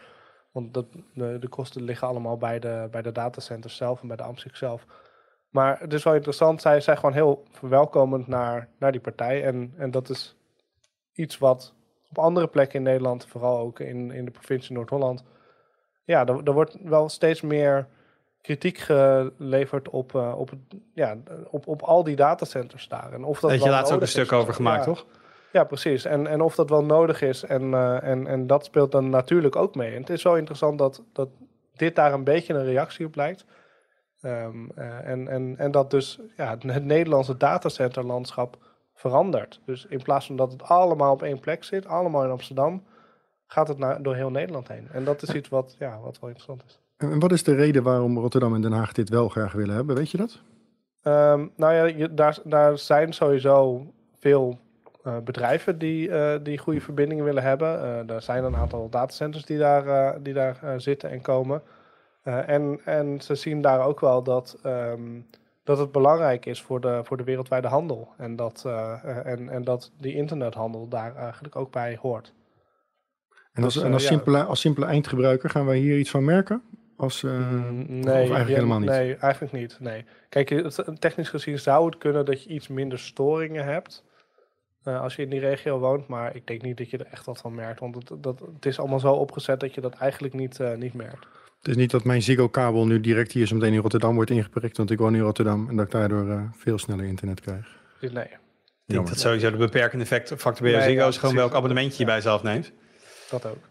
[0.51, 4.17] want dat, de, de kosten liggen allemaal bij de, bij de datacenters zelf en bij
[4.17, 4.85] de AMSIX zelf.
[5.49, 9.43] Maar het is wel interessant, zij zijn gewoon heel verwelkomend naar, naar die partij.
[9.43, 10.35] En, en dat is
[11.13, 11.73] iets wat
[12.09, 15.23] op andere plekken in Nederland, vooral ook in, in de provincie Noord-Holland,
[16.03, 17.87] ja, er, er wordt wel steeds meer
[18.41, 20.51] kritiek geleverd op, uh, op,
[20.93, 21.17] ja,
[21.49, 23.13] op, op al die datacenters daar.
[23.13, 25.05] En of dat je laatst ook een stuk over gemaakt, toch?
[25.55, 26.05] Ja, precies.
[26.05, 27.43] En, en of dat wel nodig is.
[27.43, 29.93] En, uh, en, en dat speelt dan natuurlijk ook mee.
[29.93, 31.29] En het is wel interessant dat, dat
[31.73, 33.45] dit daar een beetje een reactie op lijkt.
[34.21, 38.57] Um, uh, en, en, en dat dus ja, het Nederlandse datacenterlandschap
[38.93, 39.61] verandert.
[39.65, 42.83] Dus in plaats van dat het allemaal op één plek zit, allemaal in Amsterdam,
[43.47, 44.87] gaat het naar, door heel Nederland heen.
[44.91, 46.79] En dat is iets wat, ja, wat wel interessant is.
[46.97, 49.95] En wat is de reden waarom Rotterdam en Den Haag dit wel graag willen hebben?
[49.95, 50.41] Weet je dat?
[51.03, 53.85] Um, nou ja, je, daar, daar zijn sowieso
[54.19, 54.63] veel
[55.07, 57.69] uh, bedrijven die, uh, die goede verbindingen willen hebben.
[58.09, 61.61] Er zijn een aantal datacenters die daar, die daar zitten en komen.
[62.23, 65.25] en, en ze zien daar ook wel dat, um,
[65.63, 68.13] dat het belangrijk is voor de, voor de wereldwijde handel.
[68.17, 68.65] En dat,
[69.23, 72.33] en, en dat die internethandel daar eigenlijk ook bij hoort.
[73.53, 76.61] En als, dus, en als, simpele, als simpele eindgebruiker gaan wij hier iets van merken?
[76.97, 78.89] Als, mm, nee, of eigenlijk helemaal niet?
[78.89, 79.77] Nee, eigenlijk niet.
[79.79, 80.05] Nee.
[80.29, 80.49] Kijk,
[80.99, 84.03] technisch gezien zou het kunnen dat je iets minder storingen hebt.
[84.85, 86.07] Uh, als je in die regio woont.
[86.07, 87.79] Maar ik denk niet dat je er echt wat van merkt.
[87.79, 90.93] Want het, dat, het is allemaal zo opgezet dat je dat eigenlijk niet, uh, niet
[90.93, 91.27] merkt.
[91.57, 94.77] Het is niet dat mijn Ziggo-kabel nu direct hier zo meteen in Rotterdam wordt ingeprikt.
[94.77, 97.77] Want ik woon in Rotterdam en dat ik daardoor uh, veel sneller internet krijg.
[97.99, 98.27] Nee.
[98.87, 102.05] Ik denk dat sowieso de beperkende factor bij nee, Ziggo is gewoon welk abonnementje je
[102.05, 102.71] bij zelf neemt.
[103.29, 103.69] Dat ook.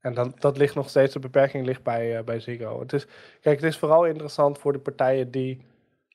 [0.00, 2.80] En dan, dat ligt nog steeds, de beperking ligt bij, bij Ziggo.
[2.80, 3.06] Het is,
[3.40, 5.64] kijk, het is vooral interessant voor de partijen die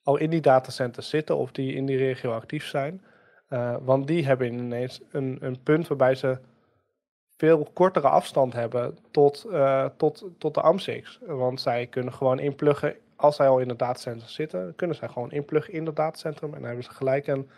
[0.04, 3.02] al in die datacenters zitten of die in die regio actief zijn.
[3.50, 6.38] Uh, want die hebben ineens een, een punt waarbij ze
[7.38, 11.20] veel kortere afstand hebben tot, uh, tot, tot de AMSIX.
[11.26, 15.32] Want zij kunnen gewoon inpluggen, als zij al in het datacenter zitten, kunnen zij gewoon
[15.32, 16.50] inpluggen in het datacentrum.
[16.50, 17.50] En dan hebben ze gelijk een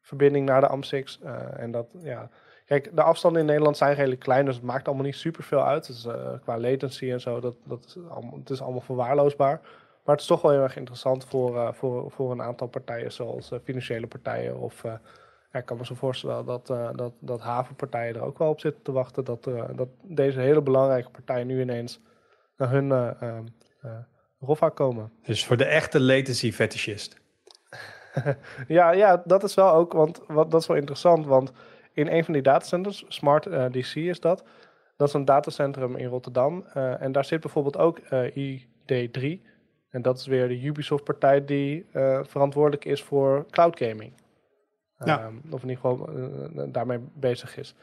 [0.00, 1.18] verbinding naar de AMSIX.
[1.24, 2.28] Uh, en dat, ja.
[2.66, 5.66] Kijk, de afstanden in Nederland zijn redelijk klein, dus het maakt allemaal niet super veel
[5.66, 5.86] uit.
[5.86, 6.06] Dus,
[6.42, 9.60] qua latency en zo, dat, dat is allemaal, het is allemaal verwaarloosbaar.
[10.04, 13.50] Maar het is toch wel heel erg interessant voor, voor, voor een aantal partijen, zoals
[13.64, 14.84] financiële partijen of
[15.52, 18.60] ja, ik kan me zo voorstellen dat, uh, dat, dat havenpartijen er ook wel op
[18.60, 19.24] zitten te wachten.
[19.24, 22.00] Dat, uh, dat deze hele belangrijke partijen nu ineens
[22.56, 23.38] naar hun uh,
[24.40, 25.12] ROFA komen.
[25.22, 27.20] Dus voor de echte latency fetishist.
[28.68, 31.26] ja, ja, dat is wel ook, want wat, dat is wel interessant.
[31.26, 31.52] Want
[31.92, 34.44] in een van die datacenters, Smart DC is dat.
[34.96, 36.64] Dat is een datacentrum in Rotterdam.
[36.74, 39.40] en daar zit bijvoorbeeld ook ID3.
[39.90, 41.86] En dat is weer de Ubisoft-partij die
[42.22, 44.12] verantwoordelijk is voor cloud gaming.
[45.04, 45.26] Ja.
[45.26, 47.74] Um, of in ieder geval uh, daarmee bezig is.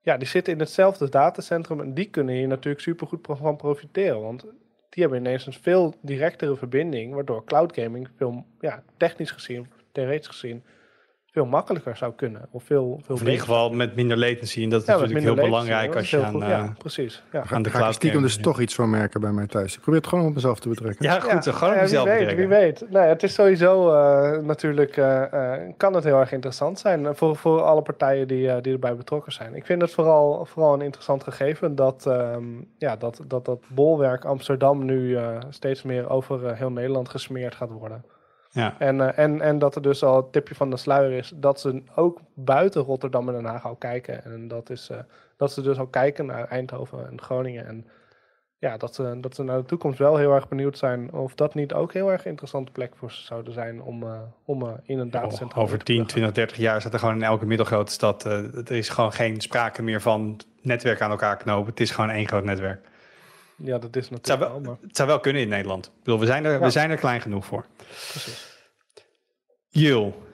[0.00, 4.20] Ja, die zitten in hetzelfde datacentrum en die kunnen hier natuurlijk super goed van profiteren.
[4.20, 4.40] Want
[4.88, 10.26] die hebben ineens een veel directere verbinding, waardoor cloud gaming veel ja, technisch gezien, theoretisch
[10.26, 10.64] gezien,
[11.32, 12.48] veel makkelijker zou kunnen.
[12.50, 14.62] Of, veel, veel of in ieder geval met minder latency.
[14.62, 17.22] En dat is natuurlijk heel belangrijk als je aan, ja, uh, precies.
[17.32, 17.44] Ja.
[17.50, 19.74] aan de cloud ik stiekem dus toch iets van merken bij mij thuis.
[19.74, 21.06] Ik probeer het gewoon op mezelf te betrekken.
[21.06, 21.44] Ja, goed.
[21.44, 22.90] Ja, gewoon op mezelf wie weet, Wie weet.
[22.90, 25.22] Nee, het is sowieso uh, natuurlijk, uh,
[25.76, 29.54] kan het heel erg interessant zijn voor, voor alle partijen die, die erbij betrokken zijn.
[29.54, 34.24] Ik vind het vooral, vooral een interessant gegeven dat, um, ja, dat, dat dat bolwerk
[34.24, 35.18] Amsterdam nu
[35.50, 38.04] steeds meer over heel Nederland gesmeerd gaat worden.
[38.54, 38.74] Ja.
[38.78, 41.60] En, uh, en, en dat er dus al het tipje van de sluier is dat
[41.60, 44.24] ze ook buiten Rotterdam en Den Haag al kijken.
[44.24, 44.98] En dat is uh,
[45.36, 47.66] dat ze dus al kijken naar Eindhoven en Groningen.
[47.66, 47.86] En
[48.58, 51.54] ja, dat ze, dat ze naar de toekomst wel heel erg benieuwd zijn of dat
[51.54, 55.10] niet ook heel erg interessante plek voor ze zouden zijn om, uh, om in een
[55.10, 58.24] datacentrum Over 10, 20, 30 jaar staat er gewoon in elke middelgrote stad.
[58.24, 61.70] er is gewoon geen sprake meer van netwerk aan elkaar knopen.
[61.70, 62.90] Het is gewoon één groot netwerk.
[63.64, 65.86] Ja, dat is natuurlijk het zou wel, wel Het zou wel kunnen in Nederland.
[65.86, 67.66] Ik bedoel, we zijn er, we zijn er klein genoeg voor.
[68.10, 68.50] Precies.
[69.68, 70.30] Jul.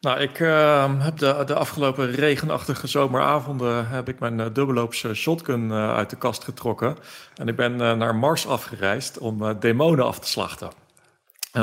[0.00, 5.64] Nou, ik uh, heb de, de afgelopen regenachtige zomeravonden heb ik mijn uh, dubbelloops shotgun
[5.68, 6.96] uh, uit de kast getrokken.
[7.34, 10.70] En ik ben uh, naar Mars afgereisd om demonen af te slachten.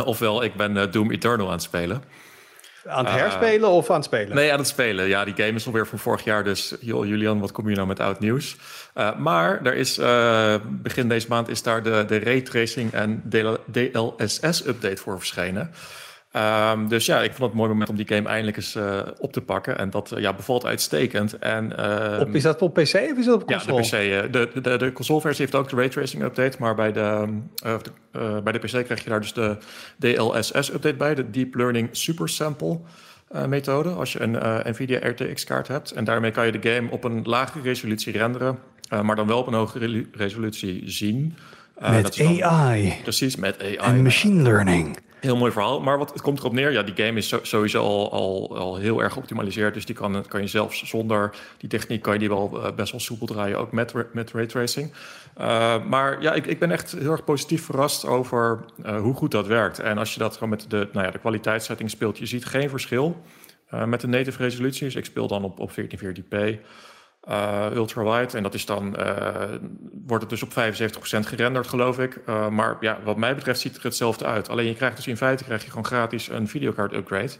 [0.05, 2.03] ofwel, ik ben Doom Eternal aan het spelen.
[2.87, 4.35] Aan het herspelen of aan het spelen?
[4.35, 5.07] Nee, aan het spelen.
[5.07, 6.43] Ja, die game is alweer van vorig jaar.
[6.43, 8.55] Dus joh, Julian, wat kom je nou met oud nieuws?
[8.95, 13.23] Uh, maar er is, uh, begin deze maand is daar de, de Ray Tracing en
[13.71, 15.71] DLSS-update voor verschenen.
[16.37, 18.99] Ehm, dus ja, ik vond het een mooi moment om die game eindelijk eens uh,
[19.19, 19.77] op te pakken.
[19.77, 21.37] En dat uh, ja, bevalt uitstekend.
[21.37, 24.01] En, uh, op, is dat op PC of is dat op console?
[24.01, 24.33] Ja, de PC.
[24.33, 26.57] De, de, de consoleversie heeft ook de raytracing update.
[26.59, 29.57] Maar bij de, de bij de PC krijg je daar dus de
[29.99, 31.15] DLSS update bij.
[31.15, 32.79] De Deep Learning Super Sample
[33.47, 33.89] methode.
[33.89, 34.37] Als je een
[34.71, 35.91] Nvidia RTX kaart hebt.
[35.91, 38.59] En daarmee kan je de game op een lagere resolutie renderen.
[39.03, 41.35] maar dan wel op een hogere resolutie zien.
[41.79, 42.93] met AI.
[43.03, 43.75] Precies, met AI.
[43.75, 44.97] En machine learning.
[45.19, 45.81] Heel mooi verhaal.
[45.81, 49.03] Maar wat het komt erop neer, ja, die game is sowieso al, al, al heel
[49.03, 49.73] erg geoptimaliseerd.
[49.73, 52.91] Dus die kan, kan je zelfs zonder die techniek kan je die wel uh, best
[52.91, 54.91] wel soepel draaien, ook met, met raytracing.
[55.39, 59.31] Uh, maar ja, ik, ik ben echt heel erg positief verrast over uh, hoe goed
[59.31, 59.79] dat werkt.
[59.79, 62.69] En als je dat gewoon met de, nou ja, de kwaliteitssetting speelt, je ziet geen
[62.69, 63.21] verschil
[63.85, 64.83] met de native resolutie.
[64.83, 66.59] Dus ik speel dan op, op 1440p.
[67.29, 68.37] Uh, ultra-wide.
[68.37, 69.25] En dat is dan, uh,
[70.05, 72.19] wordt het dus op 75% gerenderd, geloof ik.
[72.29, 74.49] Uh, maar ja, wat mij betreft ziet het er hetzelfde uit.
[74.49, 77.31] Alleen je krijgt dus in feite krijg je gewoon gratis een videokaart upgrade.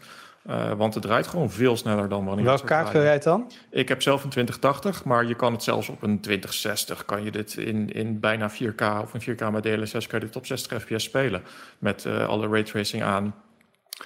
[0.76, 3.50] want het draait gewoon veel sneller dan wanneer Welke kaart wil jij dan?
[3.70, 7.04] Ik heb zelf een 2080, maar je kan het zelfs op een 2060.
[7.04, 10.36] Kan je dit in, in bijna 4K of een 4K met DLSS kan je dit
[10.36, 11.42] op 60 fps spelen.
[11.78, 13.34] Met alle raytracing aan.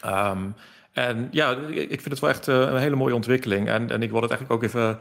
[0.07, 0.55] Um,
[0.92, 3.68] en ja, ik vind het wel echt een hele mooie ontwikkeling.
[3.68, 4.99] En, en ik wil het eigenlijk ook even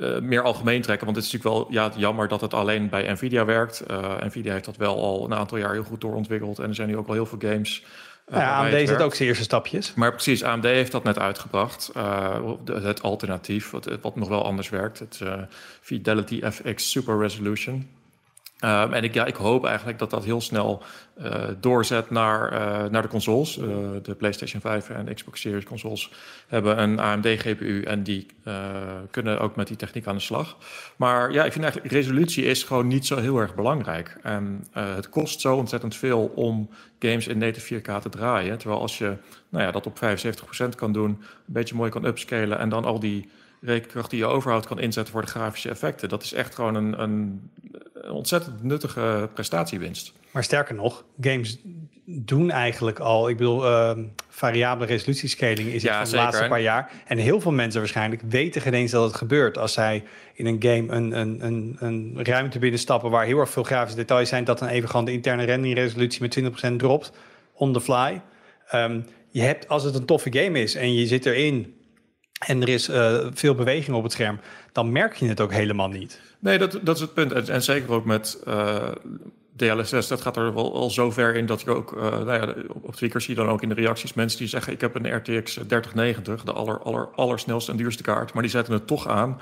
[0.00, 1.04] uh, meer algemeen trekken.
[1.04, 3.82] Want het is natuurlijk wel ja, jammer dat het alleen bij Nvidia werkt.
[3.90, 6.58] Uh, Nvidia heeft dat wel al een aantal jaar heel goed doorontwikkeld.
[6.58, 7.84] En er zijn nu ook al heel veel games.
[8.28, 9.94] Uh, ja, AMD zit ook zijn eerste stapjes.
[9.94, 11.92] Maar precies, AMD heeft dat net uitgebracht.
[12.64, 14.98] het alternatief, wat, wat, nog wel anders werkt.
[14.98, 15.20] Het
[15.80, 17.88] Fidelity FX Super Resolution.
[18.64, 20.82] Um, en ik, ja, ik hoop eigenlijk dat dat heel snel
[21.22, 23.58] uh, doorzet naar, uh, naar de consoles.
[23.58, 23.64] Uh,
[24.02, 26.12] de PlayStation 5 en Xbox Series consoles
[26.46, 28.26] hebben een AMD GPU en die
[29.10, 30.56] kunnen ook met die techniek aan de slag.
[30.96, 34.18] Maar ja, ik vind eigenlijk resolutie is gewoon niet zo heel erg belangrijk.
[34.22, 38.58] En het kost zo ontzettend veel om games in native 4K te draaien.
[38.58, 39.16] Terwijl als je
[39.48, 39.98] nou ja, dat op
[40.64, 43.28] 75% kan doen, een beetje mooi kan upscalen en dan al die
[43.66, 46.08] rekenkracht die je overhoudt kan inzetten voor de grafische effecten.
[46.08, 47.50] Dat is echt gewoon een, een,
[47.94, 50.12] een ontzettend nuttige prestatiewinst.
[50.30, 51.58] Maar sterker nog, games
[52.04, 53.90] doen eigenlijk al, ik bedoel, uh,
[54.28, 56.90] variabele resolutiescaling is ja, van de laatste paar jaar.
[57.06, 59.58] En heel veel mensen waarschijnlijk weten geen eens dat het gebeurt.
[59.58, 63.62] Als zij in een game een, een, een, een ruimte binnenstappen waar heel erg veel
[63.62, 66.38] grafische details zijn, dat dan even gewoon de interne renderingresolutie met
[66.72, 67.12] 20% dropt
[67.52, 68.20] on the fly.
[68.74, 71.75] Um, je hebt, als het een toffe game is en je zit erin
[72.38, 74.40] en er is uh, veel beweging op het scherm,
[74.72, 76.20] dan merk je het ook helemaal niet.
[76.38, 77.48] Nee, dat, dat is het punt.
[77.48, 78.88] En, zeker ook met uh,
[79.56, 82.54] DLSS, dat gaat er wel al zo ver in dat je ook, uh, nou ja,
[82.82, 85.16] op Twitter zie je dan ook in de reacties mensen die zeggen: Ik heb een
[85.16, 89.40] RTX 3090, de aller, aller, allersnelste en duurste kaart, maar die zetten het toch aan,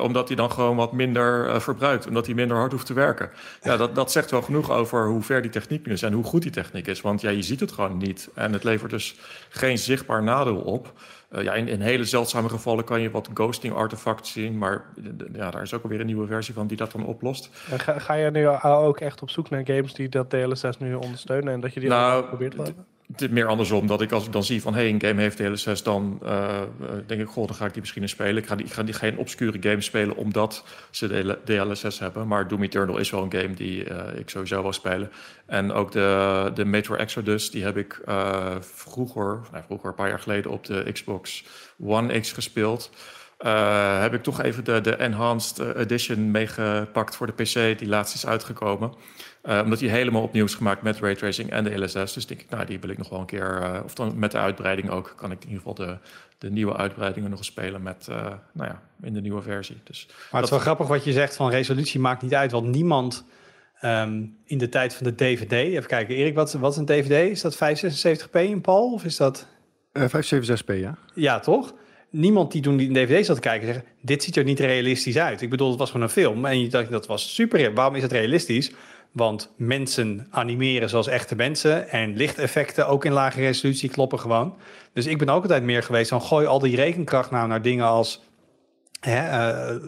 [0.00, 3.30] omdat hij dan gewoon wat minder verbruikt, omdat hij minder hard hoeft te werken.
[3.62, 6.42] Ja, dat, dat zegt wel genoeg over hoe ver die techniek is en hoe goed
[6.42, 7.00] die techniek is.
[7.00, 8.28] Want ja, je ziet het gewoon niet.
[8.34, 9.16] En het levert dus
[9.48, 10.92] geen zichtbaar nadeel op.
[11.34, 14.84] Uh, ja, in, in, hele zeldzame gevallen kan je wat ghosting artefacts zien, maar
[15.32, 17.48] ja, daar is ook alweer een nieuwe versie van die dat dan oplost.
[17.52, 21.52] Ga, ga je nu ook echt op zoek naar games die dat DLSS nu ondersteunen
[21.52, 22.86] en dat je die nou, probeert te hebben?
[23.16, 25.82] Het meer andersom, dat ik als ik dan zie van hey, een game heeft DLSS,
[25.82, 26.60] dan uh,
[27.06, 28.36] denk ik, goh, dan ga ik die misschien eens spelen.
[28.36, 32.28] Ik ga, die, ik ga die geen obscure game spelen omdat ze DLSS hebben.
[32.28, 35.10] Maar Doom Eternal is wel een game die uh, ik sowieso wil spelen.
[35.46, 38.00] En ook de, de Metro Exodus, die heb ik
[38.60, 41.44] vroeger, nou, vroeger een paar jaar geleden op de Xbox
[41.78, 42.90] One X gespeeld.
[43.98, 48.26] Heb ik toch even de, de Enhanced Edition meegepakt voor de PC, die laatst is
[48.26, 48.92] uitgekomen.
[49.44, 52.12] Uh, omdat die helemaal opnieuw is gemaakt met raytracing en de LSS.
[52.12, 53.60] Dus denk ik, nou, die wil ik nog wel een keer.
[53.62, 55.98] Uh, of dan met de uitbreiding ook, kan ik in ieder geval de,
[56.38, 58.16] de nieuwe uitbreidingen nog eens spelen met, uh,
[58.52, 59.76] nou ja, in de nieuwe versie.
[59.84, 62.66] Dus maar het is wel grappig wat je zegt van resolutie maakt niet uit, want
[62.66, 63.24] niemand
[63.84, 65.52] um, in de tijd van de DVD.
[65.52, 67.30] Even kijken, Erik, wat, wat is een DVD?
[67.30, 69.46] Is dat 576p in Paul of is dat?
[69.98, 70.96] 576p, ja.
[71.14, 71.74] Ja, toch?
[72.12, 75.42] niemand die toen die DVD zat te kijken zeggen: dit ziet er niet realistisch uit.
[75.42, 77.74] Ik bedoel, het was gewoon een film en je dacht dat was super.
[77.74, 78.72] Waarom is het realistisch?
[79.12, 84.54] Want mensen animeren zoals echte mensen en lichteffecten ook in lage resolutie kloppen gewoon.
[84.92, 87.86] Dus ik ben ook altijd meer geweest van gooi al die rekenkracht nou naar dingen
[87.86, 88.22] als
[89.00, 89.82] hè, uh,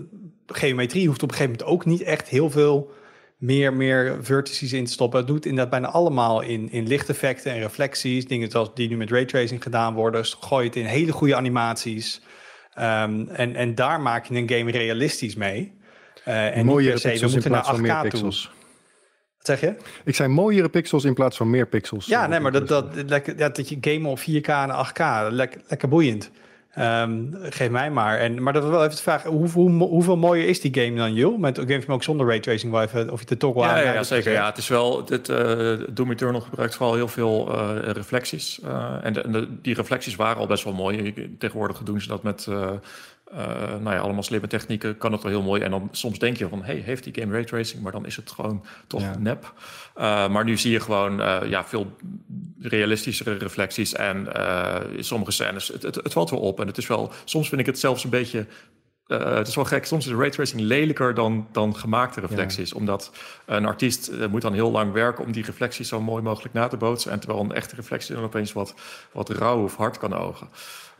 [0.46, 2.92] geometrie hoeft op een gegeven moment ook niet echt heel veel
[3.36, 5.18] meer, meer vertices in te stoppen.
[5.18, 8.26] Het doet inderdaad bijna allemaal in, in lichteffecten en reflecties.
[8.26, 10.20] Dingen zoals die nu met raytracing gedaan worden.
[10.20, 12.20] Dus gooi het in hele goede animaties.
[12.78, 15.72] Um, en, en daar maak je een game realistisch mee.
[16.28, 18.32] Uh, en Mooie niet per se, we moeten naar 8K toe.
[19.46, 19.74] Zeg je?
[20.04, 22.06] Ik zei mooiere pixels in plaats van meer pixels.
[22.06, 25.60] Ja, nee, maar dat, dat, lekker, ja, dat je gamen op 4K en 8K, lekker,
[25.68, 26.30] lekker boeiend.
[26.74, 28.18] Ehm, geef mij maar.
[28.18, 30.96] En, maar dat was wel even de vraag, hoe, hoe, hoeveel mooier is die game
[30.96, 31.36] dan, Jul?
[31.36, 33.84] Met game ook zonder raytracing, wel even, of je de toggle ja, aan...
[33.84, 34.32] Ja, ja, zeker.
[34.32, 38.60] Ja, het is wel, dit, uh, Doom Eternal gebruikt vooral heel veel uh, reflecties.
[38.64, 41.14] Uh, en, de, en de, die reflecties waren al best wel mooi.
[41.38, 42.48] Tegenwoordig doen ze dat met...
[43.32, 45.62] Uh, nou ja, allemaal slimme technieken kan het wel heel mooi.
[45.62, 47.82] En dan soms denk je van, hey, heeft die game raytracing?
[47.82, 49.18] Maar dan is het gewoon toch ja.
[49.18, 49.52] nep.
[49.96, 51.96] Uh, maar nu zie je gewoon uh, ja, veel
[52.58, 53.92] realistischere reflecties.
[53.92, 54.28] En
[54.96, 56.60] in sommige scènes, het, het, het, valt wel op.
[56.60, 58.46] En het is wel, soms vind ik het zelfs een beetje...
[59.06, 62.70] het is wel gek, soms is raytracing lelijker dan, dan gemaakte reflecties.
[62.70, 62.76] Ja.
[62.76, 63.12] Omdat
[63.46, 66.76] een artiest moet dan heel lang werken om die reflecties zo mooi mogelijk na te
[66.76, 67.12] bootsen.
[67.12, 68.74] En terwijl een echte reflectie dan opeens wat,
[69.12, 70.48] wat rauw of hard kan ogen.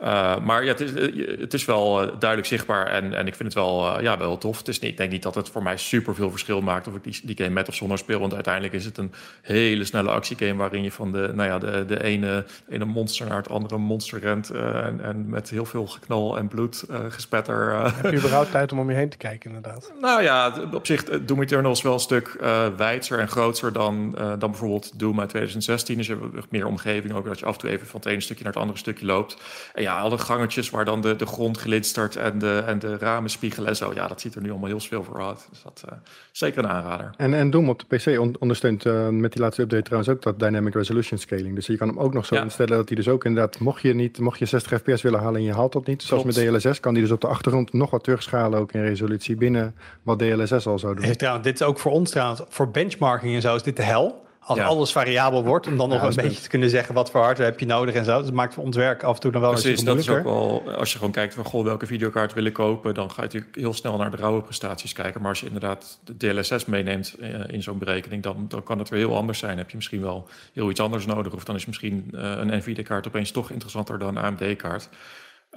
[0.01, 0.91] Uh, maar ja, het is,
[1.39, 4.37] het is wel uh, duidelijk zichtbaar en, en ik vind het wel, uh, ja, wel
[4.37, 4.57] tof.
[4.57, 6.95] Het is niet, ik denk niet dat het voor mij super veel verschil maakt of
[6.95, 8.19] ik die, die game met of zonder speel.
[8.19, 11.85] Want uiteindelijk is het een hele snelle actiegame waarin je van de, nou ja, de,
[11.87, 14.49] de ene, ene monster naar het andere monster rent.
[14.49, 17.73] en, en met heel veel geknal en bloed gespetter.
[17.95, 19.93] Heb je überhaupt tijd om om je heen te kijken, inderdaad?
[20.05, 22.37] Nou ja, op zich, Doom Eternal is wel een stuk
[22.77, 25.97] wijdser en groter dan, dan bijvoorbeeld Doom uit 2016.
[25.97, 28.21] Dus je hebt meer omgeving, ook dat je af en toe even van het ene
[28.21, 29.37] stukje naar het andere stukje loopt.
[29.73, 33.29] En ja, alle gangetjes waar dan de, de grond glinstert en de, en de ramen
[33.29, 33.91] spiegelen en zo.
[33.93, 35.47] Ja, dat ziet er nu allemaal heel veel uit.
[35.49, 35.97] Dus dat uh,
[36.31, 37.13] zeker een aanrader.
[37.17, 40.21] En, en Doom op de PC on ondersteunt uh, met die laatste update trouwens ook
[40.21, 41.55] dat dynamic resolution scaling.
[41.55, 42.41] Dus je kan hem ook nog zo ja.
[42.41, 45.35] instellen dat hij dus ook inderdaad, mocht je niet, mocht je 60 fps willen halen
[45.35, 47.89] en je haalt dat niet, zoals met DLSS, kan die dus op de achtergrond nog
[47.89, 51.03] wat terugschalen ook in resolutie binnen wat DLSS al zou doen.
[51.03, 53.83] Hey, trouwens, dit is ook voor ons trouwens, voor benchmarking en zo is dit de
[53.83, 54.65] hel als ja.
[54.65, 57.49] alles variabel wordt, om dan nog ja, een beetje te kunnen zeggen wat voor hardware
[57.49, 58.21] heb je nodig en zo.
[58.21, 60.23] Dat maakt voor ons werk af en toe dan wel Precies, een dat is ook
[60.23, 63.21] wel, als je gewoon kijkt van goh, welke videokaart wil ik kopen, dan ga je
[63.21, 65.21] natuurlijk heel snel naar de rauwe prestaties kijken.
[65.21, 68.89] Maar als je inderdaad de DLSS meeneemt uh, in zo'n berekening, dan, dan kan het
[68.89, 69.57] weer heel anders zijn.
[69.57, 73.07] Heb je misschien wel heel iets anders nodig, of dan is misschien uh, een Nvidia-kaart
[73.07, 74.89] opeens toch interessanter dan een AMD-kaart.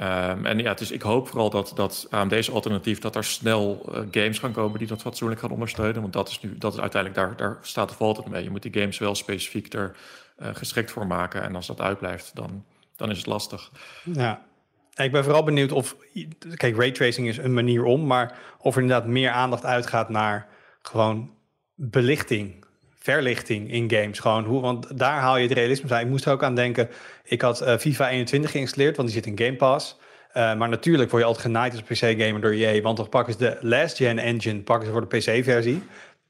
[0.01, 4.01] Um, en ja, dus ik hoop vooral dat, dat AMD's alternatief, dat er snel uh,
[4.11, 6.01] games gaan komen die dat fatsoenlijk gaan ondersteunen.
[6.01, 8.43] Want dat is nu, dat is uiteindelijk, daar, daar staat de valt het mee.
[8.43, 9.97] Je moet die games wel specifiek er
[10.39, 11.43] uh, geschikt voor maken.
[11.43, 12.65] En als dat uitblijft, dan,
[12.97, 13.71] dan is het lastig.
[14.05, 14.47] Ja.
[14.95, 15.97] Ik ben vooral benieuwd of,
[16.55, 20.49] kijk, raytracing is een manier om, maar of er inderdaad meer aandacht uitgaat naar
[20.83, 21.35] gewoon
[21.75, 22.65] belichting
[22.99, 24.19] verlichting in games.
[24.19, 26.05] Gewoon hoe, want daar haal je het realisme uit.
[26.05, 26.89] Ik moest er ook aan denken.
[27.25, 29.97] Ik had uh, FIFA 21 geïnstalleerd, want die zit in Game Pass.
[30.29, 32.81] Uh, maar natuurlijk word je altijd genaaid als PC-gamer door EA.
[32.81, 35.83] Want toch pakken ze de last-gen engine pakken ze voor de PC-versie.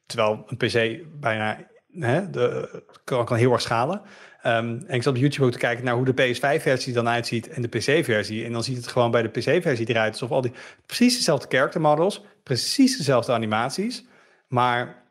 [0.06, 1.58] Terwijl een PC bijna
[1.92, 4.00] hè, de, kan, heel erg schalen.
[4.46, 7.48] Um, en ik zat op YouTube ook te kijken naar hoe de PS5-versie dan uitziet
[7.48, 8.44] en de PC-versie.
[8.44, 10.52] En dan ziet het gewoon bij de PC-versie eruit alsof al die
[10.86, 14.04] precies dezelfde character models, precies dezelfde animaties,
[14.48, 15.02] maar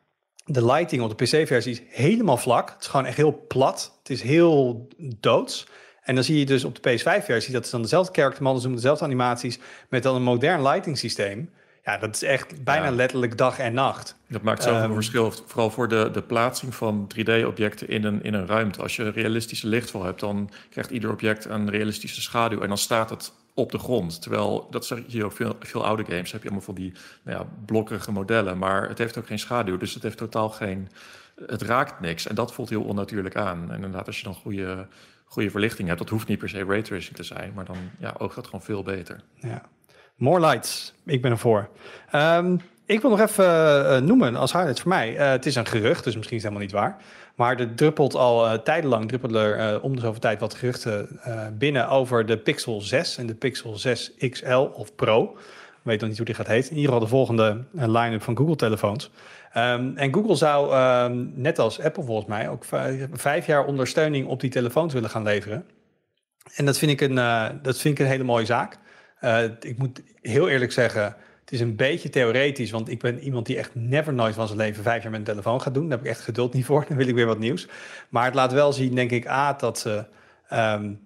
[0.48, 2.70] de lighting op de PC-versie is helemaal vlak.
[2.70, 3.98] Het is gewoon echt heel plat.
[3.98, 4.88] Het is heel
[5.20, 5.66] doods.
[6.02, 8.74] En dan zie je dus op de PS5-versie, dat is dan dezelfde character models doen,
[8.74, 9.58] dezelfde animaties,
[9.88, 11.50] met dan een modern lighting systeem.
[11.84, 12.90] Ja, dat is echt bijna ja.
[12.90, 14.16] letterlijk dag en nacht.
[14.28, 15.32] Dat maakt zoveel um, verschil.
[15.46, 18.82] Vooral voor de, de plaatsing van 3D-objecten in een, in een ruimte.
[18.82, 22.60] Als je realistische lichtval hebt, dan krijgt ieder object een realistische schaduw.
[22.60, 24.22] En dan staat het op de grond.
[24.22, 26.92] Terwijl, dat zeg je ook veel, veel oude games, heb je allemaal van die
[27.22, 28.58] nou ja, blokkerige modellen.
[28.58, 30.88] Maar het heeft ook geen schaduw, dus het heeft totaal geen...
[31.46, 33.68] Het raakt niks en dat voelt heel onnatuurlijk aan.
[33.68, 34.86] En inderdaad, als je dan goede,
[35.24, 38.34] goede verlichting hebt, dat hoeft niet per se raytracing te zijn, maar dan ja, oogt
[38.34, 39.20] dat gewoon veel beter.
[39.34, 39.62] Ja.
[40.16, 41.68] More lights, ik ben ervoor.
[42.14, 45.14] Um, ik wil nog even uh, noemen als highlight voor mij.
[45.14, 47.02] Uh, het is een gerucht, dus misschien is het helemaal niet waar.
[47.38, 51.20] Maar er druppelt al uh, tijdenlang druppelen er uh, om de zoveel tijd wat geruchten
[51.26, 55.22] uh, binnen over de Pixel 6 en de Pixel 6 XL of Pro.
[55.22, 56.70] Ik weet nog niet hoe die gaat heten.
[56.70, 59.10] In ieder geval de volgende line-up van Google-telefoons.
[59.56, 62.64] Um, en Google zou, um, net als Apple volgens mij, ook
[63.12, 65.64] vijf jaar ondersteuning op die telefoons willen gaan leveren.
[66.54, 67.14] En dat vind ik een,
[67.62, 68.78] dat vind ik een hele mooie zaak.
[69.60, 71.16] ik moet heel eerlijk zeggen,
[71.48, 74.58] het is een beetje theoretisch, want ik ben iemand die echt never nooit van zijn
[74.58, 75.88] leven vijf jaar met een telefoon gaat doen.
[75.88, 76.84] Daar heb ik echt geduld niet voor.
[76.88, 77.66] Dan wil ik weer wat nieuws.
[78.08, 80.04] Maar het laat wel zien, denk ik, A, dat ze
[80.52, 81.00] um,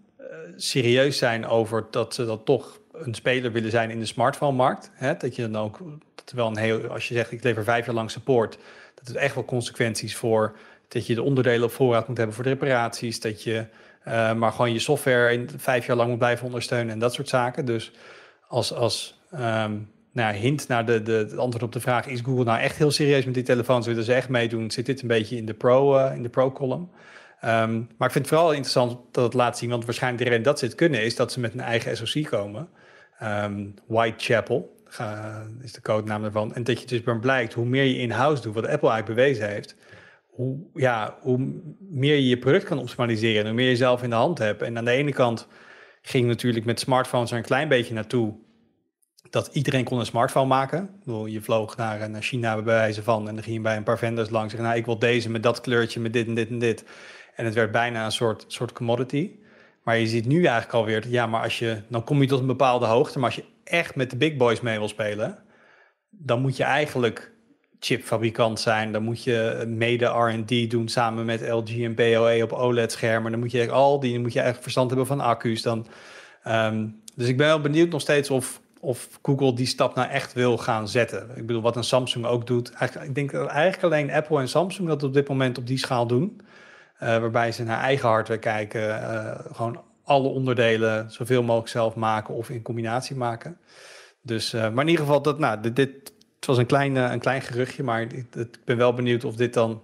[0.57, 4.90] serieus zijn over dat ze dat toch een speler willen zijn in de smartphone-markt.
[5.18, 5.78] Dat je dan ook,
[6.24, 8.59] terwijl een heel, als je zegt ik lever vijf jaar lang support,
[8.94, 10.57] dat het echt wel consequenties voor
[10.88, 13.66] dat je de onderdelen op voorraad moet hebben voor de reparaties, dat je
[14.09, 17.28] uh, maar gewoon je software in vijf jaar lang moet blijven ondersteunen en dat soort
[17.28, 17.64] zaken.
[17.64, 17.92] Dus
[18.48, 22.44] als, als um, nou, hint naar de, de, het antwoord op de vraag: is Google
[22.44, 23.87] nou echt heel serieus met die telefoons?
[23.87, 24.70] Willen ze echt meedoen?
[24.70, 26.90] Zit dit een beetje in de pro, uh, in de pro-column?
[27.44, 30.44] Um, maar ik vind het vooral interessant dat het laat zien, want waarschijnlijk de reden
[30.44, 32.68] dat ze het kunnen is dat ze met een eigen SoC komen.
[33.22, 36.55] Um, Whitechapel uh, is de codenaam ervan.
[36.55, 39.76] En dat je dus blijkt hoe meer je in-house doet, wat Apple eigenlijk bewezen heeft,
[40.26, 44.16] hoe, ja, hoe meer je je product kan optimaliseren, hoe meer je zelf in de
[44.16, 44.62] hand hebt.
[44.62, 45.47] En aan de ene kant
[46.03, 48.34] ging natuurlijk met smartphones er een klein beetje naartoe
[49.33, 50.91] dat iedereen kon een smartphone maken.
[51.07, 53.83] Ik je vloog naar, naar China bij wijze van en dan ging je bij een
[53.83, 56.35] paar vendors langs en zeggen, nou ik wil deze met dat kleurtje, met dit en
[56.35, 56.85] dit en dit.
[57.35, 59.30] En het werd bijna een soort, soort commodity.
[59.83, 62.47] Maar je ziet nu eigenlijk alweer, ja, maar als je, dan kom je tot een
[62.47, 65.39] bepaalde hoogte, maar als je echt met de big boys mee wil spelen,
[66.11, 67.33] dan moet je eigenlijk
[67.78, 68.93] chipfabrikant zijn.
[68.93, 73.30] Dan moet je mede R&D doen samen met LG en BOE op OLED-schermen.
[73.30, 75.62] Dan moet je al die, moet je eigenlijk verstand hebben van accu's.
[75.62, 75.87] Dan,
[76.43, 80.33] ehm, dus ik ben wel benieuwd nog steeds of, of Google die stap nou echt
[80.33, 81.30] wil gaan zetten.
[81.35, 82.72] Ik bedoel, wat een Samsung ook doet.
[82.72, 85.78] Eigenlijk, ik denk dat eigenlijk alleen Apple en Samsung dat op dit moment op die
[85.78, 86.41] schaal doen.
[87.03, 88.80] Uh, waarbij ze naar eigen hardware kijken.
[88.80, 93.59] Uh, gewoon alle onderdelen zoveel mogelijk zelf maken of in combinatie maken.
[94.22, 97.43] Dus, uh, maar in ieder geval, dat, nou, dit, het was een klein, een klein
[97.43, 98.26] geruchtje, maar ik,
[98.64, 99.83] ben wel benieuwd of dit dan.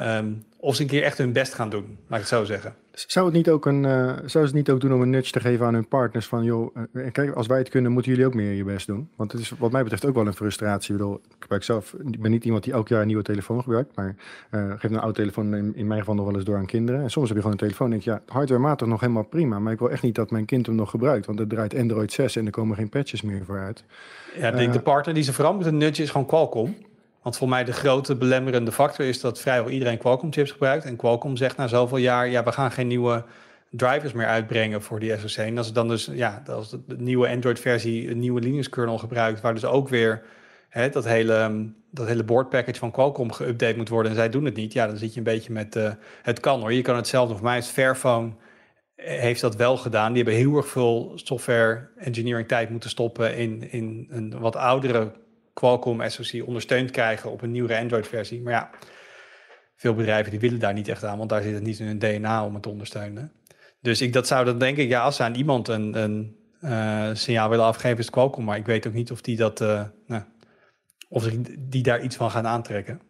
[0.00, 2.74] Um, of ze een keer echt hun best gaan doen, laat ik het zo zeggen.
[2.92, 5.32] Zou het niet ook, een, uh, zou ze het niet ook doen om een nudge
[5.32, 8.26] te geven aan hun partners van joh, uh, kijk, als wij het kunnen, moeten jullie
[8.26, 9.08] ook meer je best doen?
[9.16, 10.92] Want het is wat mij betreft ook wel een frustratie.
[10.94, 13.62] Ik bedoel, ik gebruik zelf, ik ben niet iemand die elk jaar een nieuwe telefoon
[13.62, 14.16] gebruikt, maar
[14.50, 17.02] uh, geef een oude telefoon in, in mijn geval nog wel eens door aan kinderen.
[17.02, 19.58] En soms heb je gewoon een telefoon en denk je, ja, hardwarematig nog helemaal prima,
[19.58, 22.12] maar ik wil echt niet dat mijn kind hem nog gebruikt, want het draait Android
[22.12, 23.84] 6 en er komen geen patches meer vooruit.
[24.36, 26.74] Ja, de, de partner die ze vooral moeten nudgen is gewoon Qualcomm.
[27.22, 30.84] Want voor mij de grote belemmerende factor is dat vrijwel iedereen Qualcomm chips gebruikt.
[30.84, 33.24] En Qualcomm zegt na zoveel jaar, ja, we gaan geen nieuwe
[33.70, 35.44] drivers meer uitbrengen voor die SoC.
[35.46, 39.54] En als het dan dus, ja, als de nieuwe Android-versie een nieuwe Linux-kernel gebruikt, waar
[39.54, 40.22] dus ook weer
[40.68, 44.56] hè, dat hele, dat hele boardpackage van Qualcomm geüpdate moet worden en zij doen het
[44.56, 45.90] niet, ja, dan zit je een beetje met, uh,
[46.22, 46.72] het kan hoor.
[46.72, 48.32] Je kan het zelf nog, voor mij is Fairphone
[48.96, 50.12] heeft dat wel gedaan.
[50.12, 55.12] Die hebben heel erg veel software engineering tijd moeten stoppen in, in een wat oudere
[55.60, 58.42] Qualcomm SoC ondersteund krijgen op een nieuwe Android-versie.
[58.42, 58.70] Maar ja,
[59.76, 61.98] veel bedrijven die willen daar niet echt aan, want daar zit het niet in hun
[61.98, 63.32] DNA om het te ondersteunen.
[63.80, 67.10] Dus ik dat zou dan denk ik, ja, als ze aan iemand een, een uh,
[67.12, 68.44] signaal willen afgeven, is Qualcomm.
[68.44, 70.22] Maar ik weet ook niet of die dat, uh, nou,
[71.08, 73.00] of die daar iets van gaan aantrekken.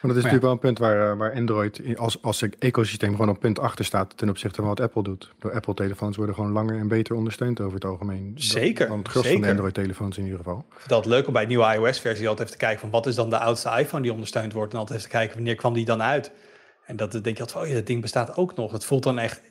[0.00, 3.28] Maar dat is natuurlijk wel een punt waar, eh, waar Android als, als ecosysteem gewoon
[3.28, 5.32] op punt achter staat ten opzichte van wat Apple doet.
[5.38, 8.32] De Apple-telefoons worden gewoon langer en beter ondersteund over het algemeen.
[8.34, 8.88] Zeker.
[8.88, 10.66] Dan het gros van de Android-telefoons in ieder geval.
[10.86, 13.30] Dat leuk om bij de nieuwe iOS-versie altijd even te kijken van wat is dan
[13.30, 14.72] de oudste iPhone die ondersteund wordt.
[14.72, 16.30] En altijd even te kijken wanneer kwam die dan uit.
[16.86, 18.72] En dat denk je altijd van, oh ja, dat ding bestaat ook nog.
[18.72, 19.42] Het voelt dan echt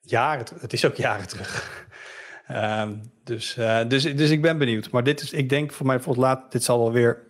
[0.00, 1.84] jaren, het is ook jaren terug.
[2.50, 4.90] um, dus, uh, dus, dus ik ben benieuwd.
[4.90, 7.22] Maar dit is, ik denk voor mij, volgens laat, dit zal wel weer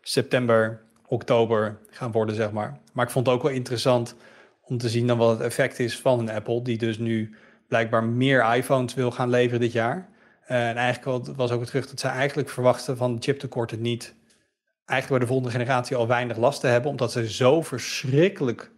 [0.00, 0.82] september
[1.12, 2.78] oktober gaan worden, zeg maar.
[2.92, 4.14] Maar ik vond het ook wel interessant
[4.62, 7.36] om te zien dan wat het effect is van een Apple, die dus nu
[7.68, 10.08] blijkbaar meer iPhones wil gaan leveren dit jaar.
[10.48, 14.14] Uh, en eigenlijk was ook het terug dat ze eigenlijk verwachten van chiptekorten niet,
[14.84, 18.70] eigenlijk bij de volgende generatie al weinig last te hebben, omdat ze zo verschrikkelijk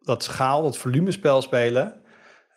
[0.00, 2.02] dat schaal, dat volumespel spelen.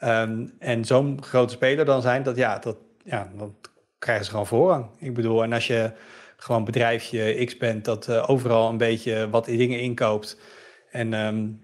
[0.04, 3.56] Um, en zo'n grote speler dan zijn, dat ja, dat, ja, dan
[4.00, 4.90] krijgen ze gewoon voorrang.
[4.98, 5.92] Ik bedoel, en als je
[6.38, 10.38] gewoon bedrijfje X bent dat uh, overal een beetje wat dingen inkoopt
[10.92, 11.62] en um,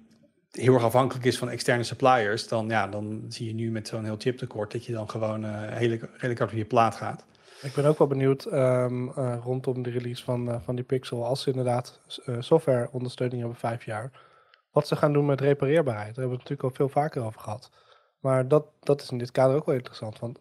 [0.52, 4.04] heel erg afhankelijk is van externe suppliers, dan, ja, dan zie je nu met zo'n
[4.04, 7.26] heel chiptekort dat je dan gewoon uh, redelijk, redelijk hard je plaat gaat.
[7.62, 11.42] Ik ben ook wel benieuwd um, uh, rondom de release van, van die Pixel, als
[11.42, 14.12] ze inderdaad uh, softwareondersteuning hebben vijf jaar,
[14.72, 16.16] wat ze gaan doen met repareerbaarheid.
[16.16, 17.72] Daar hebben we het natuurlijk al veel vaker over gehad.
[18.20, 20.20] Maar dat, dat is in dit kader ook wel interessant.
[20.20, 20.40] Want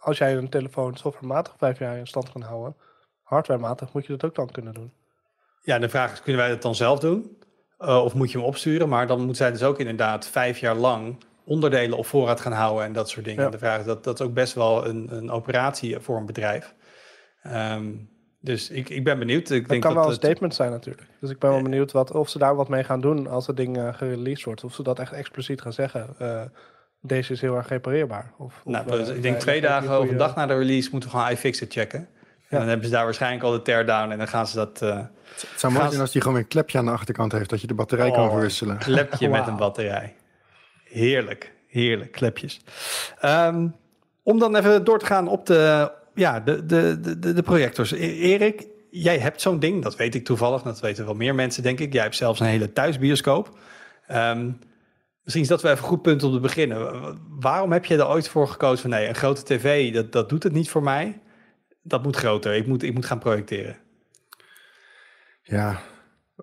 [0.00, 2.76] als jij een telefoon softwarematig vijf jaar in stand kan houden,
[3.24, 4.92] hardwarematig moet je dat ook dan kunnen doen.
[5.62, 7.38] Ja, de vraag is, kunnen wij dat dan zelf doen?
[7.78, 8.88] Uh, of moet je hem opsturen?
[8.88, 12.84] Maar dan moet zij dus ook inderdaad vijf jaar lang onderdelen op voorraad gaan houden
[12.84, 13.44] en dat soort dingen.
[13.44, 13.50] Ja.
[13.50, 16.74] De vraag is, dat, dat is ook best wel een, een operatie voor een bedrijf.
[17.46, 19.50] Um, dus ik, ik ben benieuwd.
[19.50, 21.06] Ik dat denk kan dat wel een statement zijn natuurlijk.
[21.20, 23.56] Dus ik ben wel benieuwd wat, of ze daar wat mee gaan doen als het
[23.56, 24.64] ding uh, gereleased wordt.
[24.64, 26.14] Of ze dat echt expliciet gaan zeggen.
[26.20, 26.42] Uh,
[27.00, 28.32] deze is heel erg repareerbaar.
[28.38, 31.10] Of, nou, of, uh, ik denk twee dagen of een dag na de release moeten
[31.10, 32.08] we gewoon iFixit checken.
[32.54, 34.80] En dan hebben ze daar waarschijnlijk al de teardown en dan gaan ze dat...
[34.82, 37.60] Uh, het zou mooi zijn als die gewoon een klepje aan de achterkant heeft, dat
[37.60, 38.74] je de batterij oh, kan verwisselen.
[38.74, 39.38] Een klepje wow.
[39.38, 40.14] met een batterij.
[40.84, 42.60] Heerlijk, heerlijk, klepjes.
[43.24, 43.74] Um,
[44.22, 47.92] om dan even door te gaan op de, ja, de, de, de, de projectors.
[47.92, 51.80] Erik, jij hebt zo'n ding, dat weet ik toevallig, dat weten wel meer mensen, denk
[51.80, 51.92] ik.
[51.92, 53.58] Jij hebt zelfs een hele thuisbioscoop.
[54.12, 54.58] Um,
[55.22, 57.18] Misschien is dat wel even een goed punt om te beginnen.
[57.40, 60.42] Waarom heb je er ooit voor gekozen van nee, een grote tv, dat, dat doet
[60.42, 61.20] het niet voor mij.
[61.86, 62.54] Dat moet groter.
[62.54, 63.76] Ik moet, ik moet gaan projecteren.
[65.42, 65.80] Ja,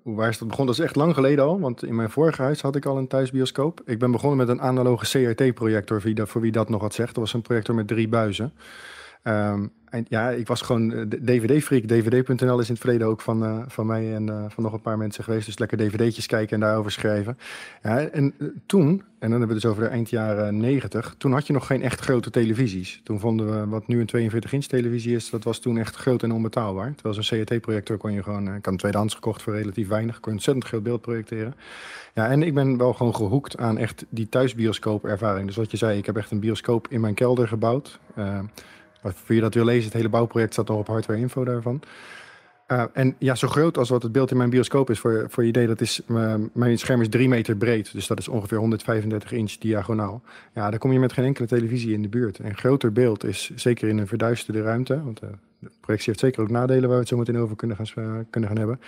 [0.03, 0.75] waar is dat begonnen?
[0.75, 3.07] Dat is echt lang geleden al, want in mijn vorige huis had ik al een
[3.07, 3.81] thuisbioscoop.
[3.85, 7.15] Ik ben begonnen met een analoge CRT-projector, voor, wie dat nog wat zegt.
[7.15, 8.53] Dat was een projector met drie buizen.
[9.23, 9.73] Um,
[10.07, 11.83] ja, ik was gewoon eh, DVD-freak.
[11.83, 14.81] DVD.nl is in het verleden ook van, eh, van mij en eh, van nog een
[14.81, 15.45] paar mensen geweest.
[15.45, 17.37] Dus lekker DVD'tjes kijken en daarover schrijven.
[17.83, 18.33] Ja, en
[18.65, 21.67] toen, en dan hebben we dus over de eind jaren 90, toen had je nog
[21.67, 23.01] geen echt grote televisies.
[23.03, 26.31] Toen vonden we wat nu een 42-inch televisie is, dat was toen echt groot en
[26.31, 26.93] onbetaalbaar.
[26.93, 30.31] Terwijl zo'n CRT-projector kon je gewoon, ik had een tweedehands gekocht voor relatief weinig, kon
[30.31, 31.55] je ontzettend groot beeld projecteren.
[32.13, 35.47] Ja, en ik ben wel gewoon gehoekt aan echt die thuisbioscoop-ervaring.
[35.47, 37.99] Dus wat je zei, ik heb echt een bioscoop in mijn kelder gebouwd.
[39.03, 41.81] Voor je dat wil lezen, het hele bouwproject staat nog op hardware info daarvan.
[42.71, 45.43] Uh, en ja, zo groot als wat het beeld in mijn bioscoop is, voor, voor
[45.43, 47.93] je idee, dat is, uh, mijn scherm is drie meter breed.
[47.93, 50.21] Dus dat is ongeveer 135 inch diagonaal.
[50.53, 52.39] Ja, daar kom je met geen enkele televisie in de buurt.
[52.39, 55.29] En groter beeld is zeker in een verduisterde ruimte, want uh,
[55.59, 58.49] de projectie heeft zeker ook nadelen waar we het zo meteen over kunnen gaan, kunnen
[58.49, 58.79] gaan hebben,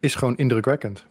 [0.00, 1.04] is gewoon indrukwekkend.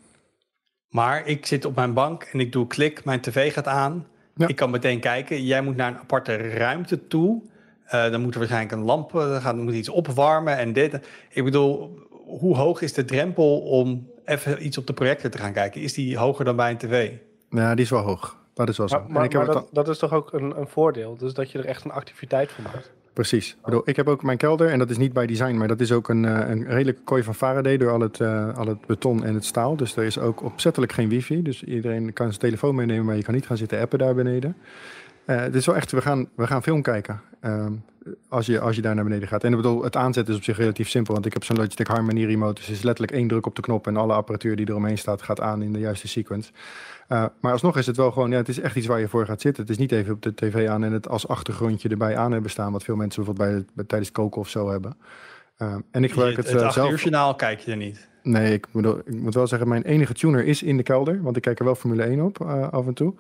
[0.89, 4.07] Maar ik zit op mijn bank en ik doe klik, mijn tv gaat aan.
[4.35, 4.47] Ja.
[4.47, 5.43] Ik kan meteen kijken.
[5.43, 7.41] Jij moet naar een aparte ruimte toe.
[7.93, 10.99] Uh, dan moet er waarschijnlijk een lamp, uh, gaan, moet iets opwarmen en dit.
[11.29, 15.53] Ik bedoel, hoe hoog is de drempel om even iets op de projector te gaan
[15.53, 15.81] kijken?
[15.81, 17.11] Is die hoger dan bij een tv?
[17.49, 18.37] Ja, die is wel hoog.
[18.53, 18.95] Dat is wel zo.
[18.95, 21.17] Maar, maar, maar dat, dat, is toch ook een, een, voordeel?
[21.17, 22.91] Dus dat je er echt een activiteit van maakt.
[23.13, 23.49] Precies.
[23.49, 25.79] Ik, bedoel, ik heb ook mijn kelder, en dat is niet bij design, maar dat
[25.79, 29.23] is ook een, een redelijke kooi van Faraday door al het, uh, al het beton
[29.23, 29.75] en het staal.
[29.75, 31.41] Dus er is ook opzettelijk geen wifi.
[31.41, 34.55] Dus iedereen kan zijn telefoon meenemen, maar je kan niet gaan zitten appen daar beneden.
[35.25, 37.21] Uh, het is wel echt, we gaan, we gaan film kijken.
[37.45, 37.65] Uh,
[38.29, 39.43] als, je, als je daar naar beneden gaat.
[39.43, 41.13] En ik bedoel, het aanzetten is op zich relatief simpel.
[41.13, 42.53] Want ik heb zo'n Logitech Harmony remote.
[42.53, 43.87] Dus het is letterlijk één druk op de knop.
[43.87, 46.51] En alle apparatuur die eromheen staat gaat aan in de juiste sequence.
[47.09, 49.25] Uh, maar alsnog is het wel gewoon, ja, het is echt iets waar je voor
[49.25, 49.63] gaat zitten.
[49.63, 52.51] Het is niet even op de tv aan en het als achtergrondje erbij aan hebben
[52.51, 52.71] staan.
[52.71, 54.97] Wat veel mensen bijvoorbeeld bij, bij tijdens koken of zo hebben.
[55.57, 57.01] Uh, en ik gebruik het, het, het zelf.
[57.01, 58.07] journaal kijk je er niet.
[58.23, 61.21] Nee, ik, bedoel, ik moet wel zeggen, mijn enige tuner is in de kelder.
[61.21, 63.13] Want ik kijk er wel Formule 1 op uh, af en toe.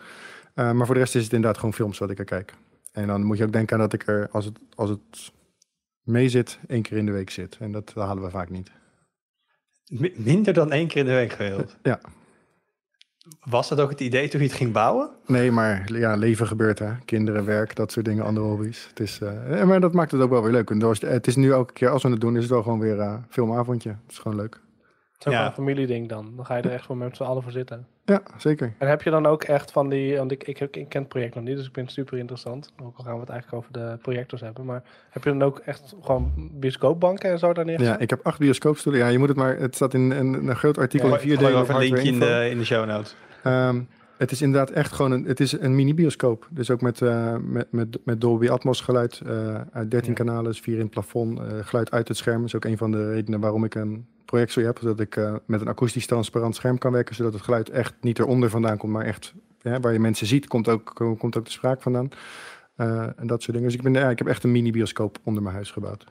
[0.55, 2.53] Maar voor de rest is het inderdaad gewoon films wat ik er kijk.
[2.95, 5.31] En dan moet je ook denken aan dat ik er, als het, als het
[6.03, 7.57] mee zit, één keer in de week zit.
[7.59, 8.71] En dat halen we vaak niet.
[10.15, 11.77] Minder dan één keer in de week gewild?
[11.83, 11.99] Ja.
[13.43, 15.09] Was dat ook het idee toen je het ging bouwen?
[15.25, 16.91] Nee, maar ja, leven gebeurt hè.
[17.05, 18.85] Kinderen, werk, dat soort dingen, andere hobby's.
[18.89, 20.69] Het is, uh, maar dat maakt het ook wel weer leuk.
[20.69, 22.97] En het is nu elke keer als we het doen, is het wel gewoon weer
[22.97, 23.89] uh, filmavondje.
[23.89, 24.61] Het is gewoon leuk.
[25.17, 25.45] Het is ook ja.
[25.45, 26.33] een familieding dan.
[26.35, 27.87] Dan ga je er echt wel met z'n allen voor zitten.
[28.05, 28.73] Ja, zeker.
[28.77, 31.35] En heb je dan ook echt van die, want ik, ik, ik, ken het project
[31.35, 32.71] nog niet, dus ik vind het super interessant.
[32.83, 34.65] Ook al gaan we het eigenlijk over de projectors hebben.
[34.65, 37.81] Maar heb je dan ook echt gewoon bioscoopbanken en zo daar neer?
[37.81, 39.01] Ja, ik heb acht bioscoopstoelen.
[39.01, 41.37] Ja, je moet het maar, het staat in een, een groot artikel ja, in vier
[41.37, 41.69] delen.
[41.69, 43.15] Een linkje in de, in de show notes.
[43.43, 43.87] Um,
[44.17, 46.47] het is inderdaad echt gewoon een, het is een mini-bioscoop.
[46.51, 50.15] Dus ook met, uh, met, met, met Dolby Atmos geluid uh, uit 13 ja.
[50.15, 52.37] kanalen, 4 in het plafond, uh, geluid uit het scherm.
[52.37, 54.77] Dat is ook een van de redenen waarom ik een projector heb.
[54.81, 57.15] Zodat ik met een akoestisch transparant scherm kan werken.
[57.15, 60.47] Zodat het geluid echt niet eronder vandaan komt, maar echt ja, waar je mensen ziet,
[60.47, 62.09] komt ook, komt ook de spraak vandaan.
[62.75, 63.63] En dat soort dingen.
[63.63, 66.05] Dus ik, ben, ja, ik heb echt een mini-bioscoop onder mijn huis gebouwd.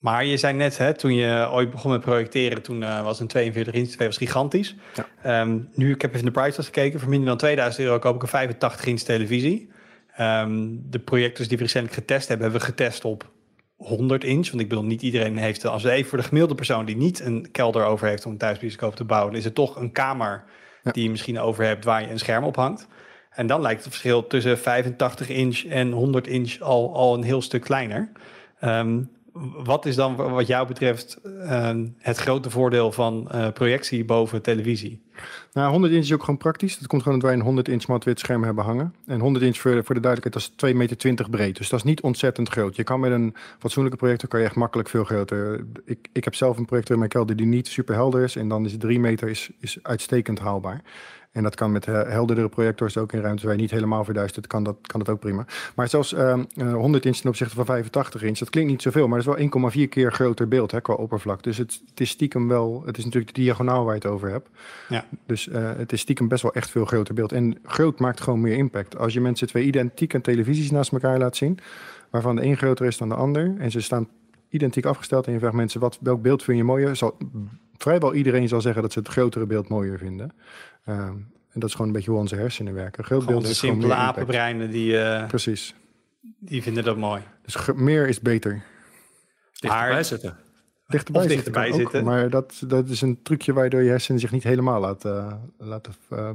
[0.00, 3.26] Maar je zei net, hè, toen je ooit begon met projecteren, toen uh, was een
[3.26, 4.76] 42 inch TV was gigantisch.
[5.22, 5.40] Ja.
[5.40, 8.22] Um, nu, ik heb even de price gekeken, voor minder dan 2000 euro koop ik
[8.22, 9.70] een 85 inch televisie.
[10.20, 13.30] Um, de projectors die we recentelijk getest hebben, hebben we getest op
[13.76, 14.50] 100 inch.
[14.50, 17.50] Want ik bedoel, niet iedereen heeft, als even voor de gemiddelde persoon die niet een
[17.50, 20.44] kelder over heeft om een thuisbioscoop te bouwen, is het toch een kamer
[20.82, 20.90] ja.
[20.90, 22.86] die je misschien over hebt waar je een scherm op hangt.
[23.30, 27.42] En dan lijkt het verschil tussen 85 inch en 100 inch al, al een heel
[27.42, 28.12] stuk kleiner.
[28.64, 29.10] Um,
[29.64, 35.02] wat is dan wat jou betreft uh, het grote voordeel van uh, projectie boven televisie?
[35.52, 36.78] Nou, 100 inch is ook gewoon praktisch.
[36.78, 38.94] Dat komt gewoon dat wij een 100 inch mat-wit scherm hebben hangen.
[39.06, 41.56] En 100 inch voor, voor de duidelijkheid, dat is 2,20 meter breed.
[41.56, 42.76] Dus dat is niet ontzettend groot.
[42.76, 45.64] Je kan met een fatsoenlijke projector kan je echt makkelijk veel groter.
[45.84, 48.36] Ik, ik heb zelf een projector in mijn kelder die niet super helder is.
[48.36, 50.82] En dan is 3 meter is, is uitstekend haalbaar.
[51.32, 54.62] En dat kan met helderdere projectors ook in ruimtes waar je niet helemaal verduistert, kan
[54.62, 55.46] dat, kan dat ook prima.
[55.74, 59.22] Maar zelfs uh, 100 inch ten opzichte van 85 inch, dat klinkt niet zoveel, maar
[59.22, 61.42] dat is wel 1,4 keer groter beeld hè, qua oppervlak.
[61.42, 64.30] Dus het, het, is stiekem wel, het is natuurlijk de diagonaal waar je het over
[64.30, 64.48] hebt.
[64.88, 65.04] Ja.
[65.26, 67.32] Dus uh, het is stiekem best wel echt veel groter beeld.
[67.32, 68.98] En groot maakt gewoon meer impact.
[68.98, 71.58] Als je mensen twee identieke televisies naast elkaar laat zien,
[72.10, 74.08] waarvan de een groter is dan de ander, en ze staan
[74.48, 77.16] identiek afgesteld en je vraagt mensen wat, welk beeld vind je mooier, zal
[77.82, 80.32] vrijwel iedereen zal zeggen dat ze het grotere beeld mooier vinden.
[80.88, 83.04] Um, en dat is gewoon een beetje hoe onze hersenen werken.
[83.04, 85.74] Groot beeld de is simpele apenbreinen die, uh, Precies.
[86.38, 87.22] die vinden dat mooi.
[87.42, 88.62] Dus meer is beter.
[89.52, 90.36] Dichterbij maar, zitten.
[90.86, 92.00] Dichterbij, dichterbij zitten, zitten.
[92.00, 95.66] Ook, maar dat, dat is een trucje waardoor je hersenen zich niet helemaal laten, uh,
[95.68, 96.30] laten uh,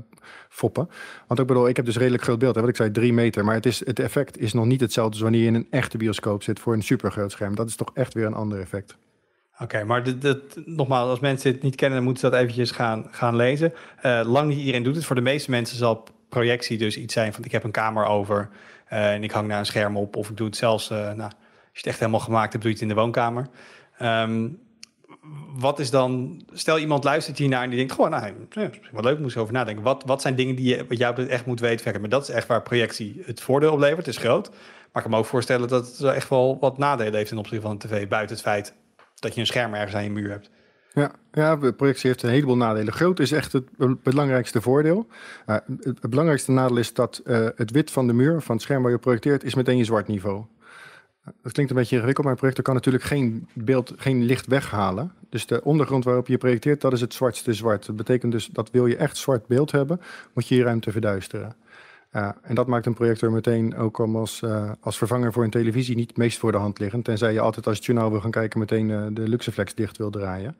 [0.50, 0.89] foppen.
[1.28, 2.56] Want ik bedoel, ik heb dus redelijk groot beeld.
[2.56, 3.46] Hè, wat ik zei, drie meter.
[3.46, 5.98] Maar het, is, het effect is nog niet hetzelfde als wanneer je in een echte
[5.98, 7.56] bioscoop zit voor een supergroot scherm.
[7.56, 8.98] Dat is toch echt weer een ander effect.
[9.60, 12.72] Oké, maar dit, dit, nogmaals, als mensen het niet kennen, dan moeten ze dat eventjes
[12.72, 13.74] gaan, gaan lezen.
[14.06, 15.06] Uh, lang niet iedereen doet het.
[15.06, 18.49] Voor de meeste mensen zal projectie dus iets zijn van ik heb een kamer over
[18.91, 20.16] uh, en ik hang daar een scherm op.
[20.16, 21.32] Of ik doe het zelfs, uh, nou,
[21.72, 23.47] je het echt helemaal gemaakt hebt, doe je het in de woonkamer.
[23.97, 24.47] Ehm,
[25.56, 29.20] wat is dan, stel iemand luistert hiernaar en die denkt, gewoon, nou, ja, wat leuk,
[29.20, 29.84] moet je over nadenken.
[29.84, 32.01] Wat, wat zijn dingen die je, wat jou echt moet weten?
[32.01, 34.49] Maar dat is echt waar projectie het voordeel oplevert, het is groot.
[34.49, 34.58] Maar
[34.93, 37.72] ik kan me ook voorstellen dat het echt wel wat nadelen heeft in opzichte van
[37.72, 38.74] een tv, buiten het feit
[39.20, 40.49] dat je een scherm ergens aan je muur hebt.
[40.93, 42.93] Ja, ja, de projectie heeft een heleboel nadelen.
[42.93, 43.70] Groot is echt het
[44.03, 45.07] belangrijkste voordeel.
[45.47, 48.82] Uh, het, belangrijkste nadeel is dat uh, het wit van de muur, van het scherm
[48.82, 50.45] waar je projecteert, is meteen je zwart niveau.
[51.41, 55.11] Dat klinkt een beetje ingewikkeld, maar een projector kan natuurlijk geen beeld, geen licht weghalen.
[55.30, 57.86] Dus de ondergrond waarop je projecteert, dat is het zwartste zwart.
[57.86, 60.01] Dat betekent dus dat wil je echt zwart beeld hebben,
[60.34, 61.55] moet je je ruimte verduisteren.
[62.41, 66.09] En dat maakt een projector meteen ook als, uh, als vervanger voor een televisie niet
[66.09, 67.05] het meest voor de hand liggend.
[67.05, 70.09] Tenzij je altijd als je journaal wil gaan kijken meteen uh, de Luxeflex dicht wil
[70.09, 70.55] draaien.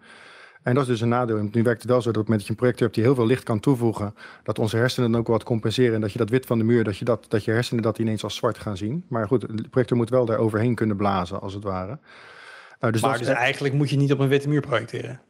[0.64, 1.50] En dat is dus een nadeel.
[1.52, 3.04] nu werkt het wel zo dat op het moment dat je een projector hebt die
[3.04, 5.96] heel veel licht kan toevoegen, dat onze hersenen dan ook wat compenseren.
[5.96, 8.00] En dat je dat wit van de muur, dat je, dat, dat je hersenen dat
[8.00, 9.06] ineens als zwart gaan zien.
[9.08, 12.00] Maar goed, de projector moet wel daar overheen kunnen blazen, als het ware.
[12.80, 15.22] Uh, dus maar dus eigenlijk moet je niet op een witte muur projecteren?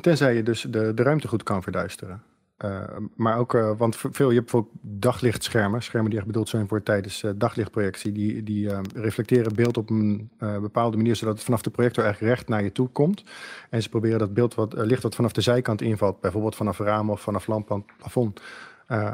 [0.00, 2.22] Tenzij je dus de, de ruimte goed kan verduisteren.
[2.58, 2.82] Uh,
[3.16, 6.82] maar ook, uh, want veel, je hebt bijvoorbeeld daglichtschermen, schermen die echt bedoeld zijn voor
[6.82, 11.70] tijdens uh, daglichtprojectie, die, die reflecteren beeld op een bepaalde manier, zodat het vanaf de
[11.70, 13.24] projector eigenlijk recht naar je toe komt.
[13.70, 17.12] En ze proberen dat beeld wat, licht wat vanaf de zijkant invalt, bijvoorbeeld vanaf ramen
[17.12, 18.40] of vanaf lamp aan het plafond,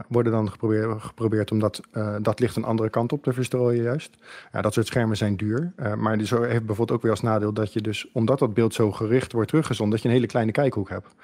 [0.08, 1.80] worden dan geprobeerd, geprobeerd om dat,
[2.20, 4.16] dat licht een andere kant op te verstrooien juist.
[4.60, 7.72] dat soort schermen zijn duur, maar die zo heeft bijvoorbeeld ook weer als nadeel dat
[7.72, 10.88] je dus, omdat dat beeld zo gericht wordt teruggezonden, dat je een hele kleine kijkhoek
[10.88, 11.14] hebt.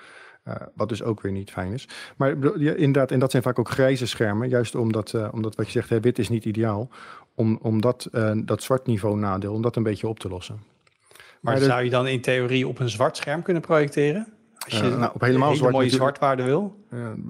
[0.48, 1.88] Uh, wat dus ook weer niet fijn is.
[2.16, 4.48] Maar ja, inderdaad, en dat zijn vaak ook grijze schermen.
[4.48, 6.88] Juist omdat, uh, omdat wat je zegt, hè, wit is niet ideaal.
[7.34, 10.62] Om, om dat, uh, dat zwart niveau nadeel, om dat een beetje op te lossen.
[11.40, 14.26] Maar, maar zou je dan in theorie op een zwart scherm kunnen projecteren?
[14.70, 16.84] Als je nou, op helemaal zwart mooie zwartwaarde wil?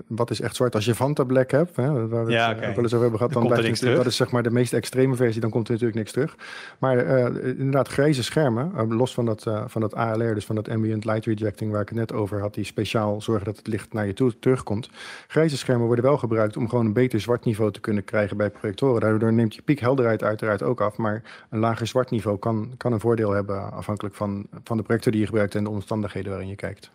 [0.06, 0.74] wat is echt zwart?
[0.74, 2.74] Als je Fanta Black hebt, hè, waar we ja, het okay.
[2.74, 5.16] wel eens over hebben gehad, dan, dan blijft dat is zeg maar de meest extreme
[5.16, 6.36] versie, dan komt er natuurlijk niks terug.
[6.78, 10.54] Maar uh, inderdaad, grijze schermen, uh, los van dat, uh, van dat ALR, dus van
[10.54, 13.66] dat ambient light rejecting waar ik het net over had, die speciaal zorgen dat het
[13.66, 14.90] licht naar je toe terugkomt.
[15.26, 18.50] Grijze schermen worden wel gebruikt om gewoon een beter zwart niveau te kunnen krijgen bij
[18.50, 19.00] projectoren.
[19.00, 23.00] Daardoor neemt je piekhelderheid uiteraard ook af, maar een lager zwart niveau kan, kan een
[23.00, 26.56] voordeel hebben afhankelijk van, van de projector die je gebruikt en de omstandigheden waarin je
[26.56, 26.90] kijkt.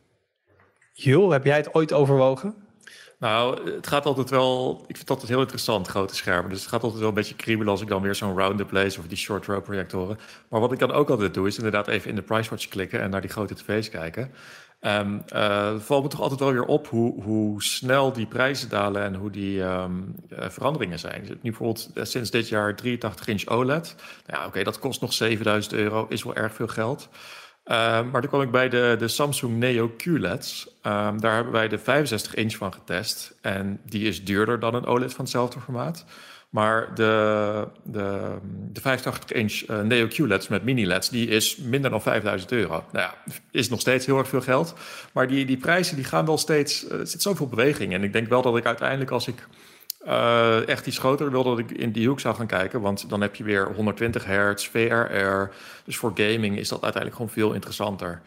[0.92, 2.56] Jul, heb jij het ooit overwogen?
[3.20, 4.78] Nou, het gaat altijd wel.
[4.80, 6.50] Ik vind het altijd heel interessant, grote schermen.
[6.50, 8.98] Dus het gaat altijd wel een beetje kriebelen als ik dan weer zo'n round-up lees
[8.98, 10.20] of die short row projectoren.
[10.50, 13.02] Maar wat ik dan ook altijd doe, is inderdaad even in de price watch klikken
[13.02, 14.32] en naar die grote tv's kijken.
[14.82, 19.04] Um, uh, valt me toch altijd wel weer op hoe, hoe snel die prijzen dalen
[19.04, 21.22] en hoe die um, uh, veranderingen zijn.
[21.22, 23.96] Nu bijvoorbeeld uh, sinds dit jaar 83 inch OLED.
[24.26, 27.10] Nou ja, oké, dat kost nog 7000 euro, is wel erg veel geld.
[27.66, 27.76] Uh,
[28.12, 30.68] maar toen kwam ik bij de, de Samsung Neo QLEDs.
[30.68, 33.38] Um, daar hebben wij de 65 inch van getest.
[33.42, 36.06] En die is duurder dan een OLED van hetzelfde formaat.
[36.50, 38.38] Maar de, de,
[38.72, 42.84] de 85 inch uh, Neo QLEDs met mini-LEDs, die is minder dan 5000 euro.
[42.92, 44.74] Nou ja, is nog steeds heel erg veel geld.
[45.14, 47.94] Maar die, die prijzen die gaan wel steeds, uh, er zit zoveel beweging.
[47.94, 49.48] En ik denk wel dat ik uiteindelijk als ik
[50.06, 52.82] uh, echt iets groter wil dat ik in die hoek zou gaan kijken.
[52.82, 55.54] Want dan heb je weer 120 hertz, VRR.
[55.86, 58.22] Dus voor gaming is dat uiteindelijk gewoon veel interessanter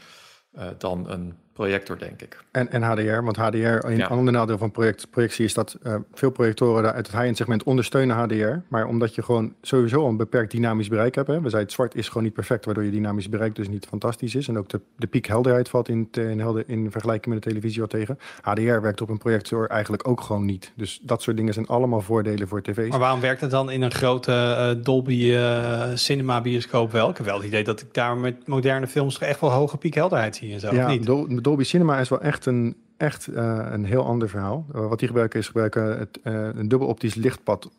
[0.57, 2.45] uh, dan een projector, denk ik.
[2.51, 4.07] En, en HDR, want HDR, een ja.
[4.07, 8.17] ander nadeel van project, projectie is dat uh, veel projectoren uit het high-end segment ondersteunen
[8.17, 8.59] HDR.
[8.69, 11.27] Maar omdat je gewoon sowieso een beperkt dynamisch bereik hebt.
[11.27, 13.87] Hè, we zeiden het zwart is gewoon niet perfect, waardoor je dynamisch bereik dus niet
[13.87, 14.49] fantastisch is.
[14.49, 17.81] En ook de, de piekhelderheid valt in, te, in, helder, in vergelijking met de televisie
[17.81, 18.19] wat tegen.
[18.41, 20.73] HDR werkt op een projector eigenlijk ook gewoon niet.
[20.77, 22.89] Dus dat soort dingen zijn allemaal voordelen voor tv's.
[22.89, 27.11] Maar waarom werkt het dan in een grote uh, Dolby uh, cinema bioscoop wel?
[27.11, 30.37] Ik heb wel het idee dat ik daar met moderne films echt wel hoge piekhelderheid
[30.37, 30.75] zie en zo.
[30.75, 31.07] Ja, niet?
[31.45, 34.67] Dolby Cinema is wel echt een, echt, uh, een heel ander verhaal.
[34.75, 37.71] Uh, wat die gebruiken is gebruiken het, uh, een dubbel optisch lichtpad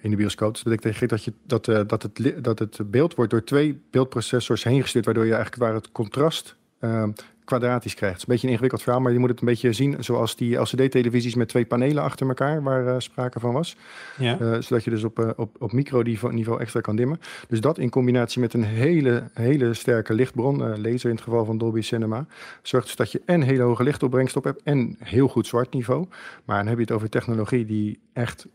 [0.00, 0.52] in de bioscoop.
[0.52, 4.64] Dus dat betekent dat, je, dat, dat, het, dat het beeld wordt door twee beeldprocessors
[4.64, 6.56] heen gestuurd, waardoor je eigenlijk waar het contrast
[7.58, 8.20] kwadratisch krijgt.
[8.20, 10.36] Het is een beetje een ingewikkeld verhaal, maar je moet het een beetje zien zoals
[10.36, 13.76] die LCD-televisies met twee panelen achter elkaar, waar uh, sprake van was.
[14.18, 14.38] Ja.
[14.40, 17.20] Uh, zodat je dus op, uh, op, op micro-niveau extra kan dimmen.
[17.48, 21.58] Dus dat in combinatie met een hele, hele sterke lichtbron, laser in het geval van
[21.58, 22.26] Dolby Cinema,
[22.62, 26.06] zorgt dus dat je en hele hoge lichtopbrengst op hebt en heel goed zwart niveau.
[26.44, 28.46] Maar dan heb je het over technologie die echt,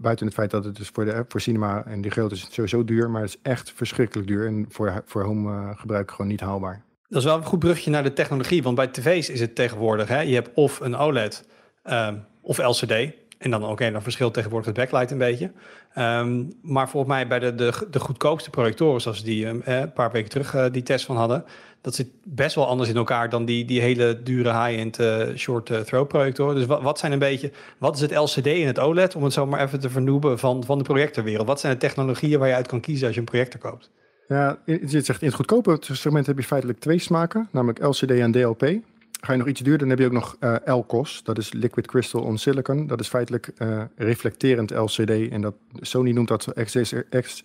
[0.00, 2.84] buiten het feit dat het dus voor, de, voor cinema en die groot is sowieso
[2.84, 6.82] duur, maar het is echt verschrikkelijk duur en voor, voor home gebruik gewoon niet haalbaar.
[7.10, 8.62] Dat is wel een goed brugje naar de technologie.
[8.62, 10.08] Want bij tv's is het tegenwoordig.
[10.08, 11.44] Hè, je hebt of een OLED
[11.84, 12.92] um, of LCD.
[13.38, 15.50] En dan oké, okay, dan verschilt tegenwoordig het backlight een beetje.
[15.98, 20.10] Um, maar volgens mij bij de, de, de goedkoopste projectoren, zoals die um, een paar
[20.12, 21.44] weken terug uh, die test van hadden,
[21.80, 25.70] dat zit best wel anders in elkaar dan die, die hele dure high-end uh, short
[25.70, 26.54] uh, throw projectoren.
[26.54, 29.32] Dus wat, wat zijn een beetje, wat is het LCD en het OLED, om het
[29.32, 31.46] zo maar even te vernoemen van, van de projectorwereld?
[31.46, 33.90] Wat zijn de technologieën waar je uit kan kiezen als je een projector koopt?
[34.30, 38.32] Ja, je zegt in het goedkope segment heb je feitelijk twee smaken, namelijk LCD en
[38.32, 38.72] DLP.
[39.20, 41.20] Ga je nog iets duurder, dan heb je ook nog uh, LCOS.
[41.24, 42.86] Dat is Liquid Crystal on Silicon.
[42.86, 45.10] Dat is feitelijk uh, reflecterend LCD.
[45.10, 46.52] En dat, Sony noemt dat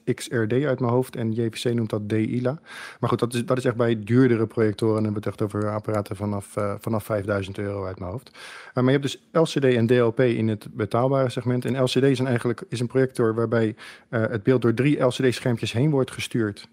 [0.05, 1.15] XRD uit mijn hoofd.
[1.15, 2.59] En JVC noemt dat DILA.
[2.99, 4.95] Maar goed, dat is, dat is echt bij duurdere projectoren.
[4.95, 8.31] En we hebben het echt over apparaten vanaf, uh, vanaf 5000 euro uit mijn hoofd.
[8.73, 11.65] maar je hebt dus LCD en DLP in het betaalbare segment.
[11.65, 13.75] En LCD is eigenlijk is een projector waarbij
[14.09, 16.67] het beeld door drie LCD-schermpjes heen wordt gestuurd.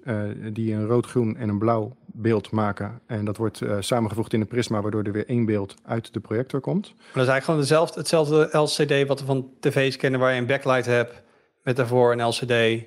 [0.53, 3.01] die een rood, groen en een blauw beeld maken.
[3.07, 6.61] En dat wordt samengevoegd in een prisma waardoor er weer één beeld uit de projector
[6.61, 6.95] komt.
[6.97, 10.47] Maar dat is eigenlijk gewoon hetzelfde LCD wat we van tv's kennen, waar je een
[10.47, 11.23] backlight hebt
[11.63, 12.85] met daarvoor een LCD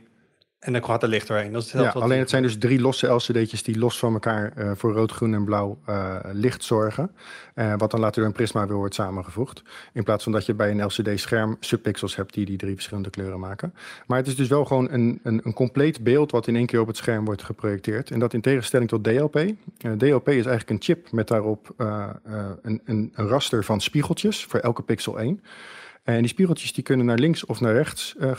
[0.59, 1.51] en dan gaat er licht doorheen.
[1.51, 4.71] Dat is ja, alleen het zijn dus drie losse LCD'tjes die los van elkaar uh,
[4.75, 7.11] voor rood, groen en blauw uh, licht zorgen.
[7.55, 9.63] Uh, wat dan later door een prisma weer wordt samengevoegd.
[9.93, 13.39] In plaats van dat je bij een LCD-scherm subpixels hebt die die drie verschillende kleuren
[13.39, 13.73] maken.
[14.07, 16.81] Maar het is dus wel gewoon een, een, een compleet beeld wat in één keer
[16.81, 18.11] op het scherm wordt geprojecteerd.
[18.11, 19.39] En dat in tegenstelling tot DLP.
[19.97, 24.81] DLP is eigenlijk een chip met daarop een, een, een raster van spiegeltjes voor elke
[24.81, 25.41] pixel één.
[26.05, 28.31] En die spiegeltjes die kunnen naar links of naar rechts uh,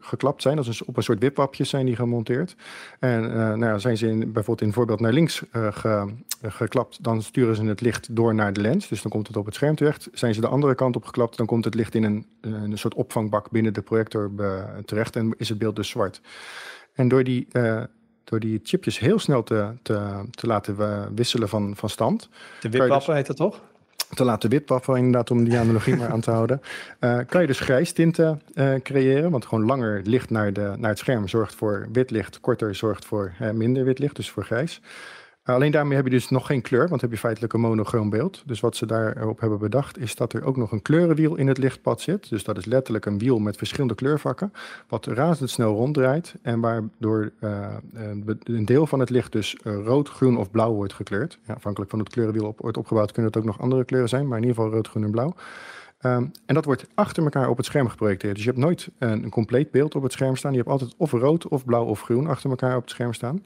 [0.00, 0.56] geklapt zijn.
[0.56, 2.56] Dat is op een soort wipwapjes zijn die gemonteerd.
[2.98, 7.04] En uh, nou ja, zijn ze in, bijvoorbeeld in voorbeeld naar links uh, ge, geklapt,
[7.04, 8.88] dan sturen ze het licht door naar de lens.
[8.88, 10.08] Dus dan komt het op het scherm terecht.
[10.12, 12.94] Zijn ze de andere kant op geklapt, dan komt het licht in een, een soort
[12.94, 14.30] opvangbak binnen de projector
[14.84, 16.20] terecht en is het beeld dus zwart.
[16.92, 17.48] En door die,
[18.24, 20.76] door die chipjes heel snel te, te, te laten
[21.14, 22.28] wisselen van, van stand.
[22.60, 23.60] De wipwappen dus, heet dat toch?
[24.14, 26.60] Te laten witwaffen, inderdaad, om die analogie maar aan te houden.
[27.00, 30.90] Uh, kan je dus grijs tinten uh, creëren, want gewoon langer licht naar, de, naar
[30.90, 34.44] het scherm zorgt voor wit licht, korter zorgt voor uh, minder wit licht, dus voor
[34.44, 34.80] grijs.
[35.46, 38.42] Alleen daarmee heb je dus nog geen kleur, want heb je feitelijk een monochroom beeld.
[38.46, 41.58] Dus wat ze daarop hebben bedacht, is dat er ook nog een kleurenwiel in het
[41.58, 42.28] lichtpad zit.
[42.28, 44.52] Dus dat is letterlijk een wiel met verschillende kleurvakken,
[44.88, 47.66] wat razendsnel ronddraait en waardoor uh,
[48.44, 51.38] een deel van het licht dus uh, rood, groen of blauw wordt gekleurd.
[51.46, 54.38] Afhankelijk van het kleurenwiel op, wordt opgebouwd, kunnen het ook nog andere kleuren zijn, maar
[54.38, 55.34] in ieder geval rood, groen en blauw.
[56.02, 58.34] Um, en dat wordt achter elkaar op het scherm geprojecteerd.
[58.34, 60.50] Dus je hebt nooit een, een compleet beeld op het scherm staan.
[60.50, 63.42] Je hebt altijd of rood, of blauw, of groen achter elkaar op het scherm staan.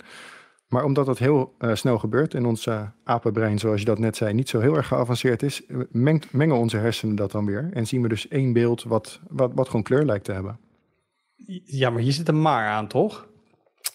[0.71, 4.17] Maar omdat dat heel uh, snel gebeurt en ons uh, apenbrein, zoals je dat net
[4.17, 7.71] zei, niet zo heel erg geavanceerd is, eh, mengt, mengen onze hersenen dat dan weer.
[7.73, 10.59] En zien we dus één beeld wat, wat, wat gewoon kleur lijkt te hebben.
[11.65, 13.29] Ja, maar hier zit een maar aan, toch?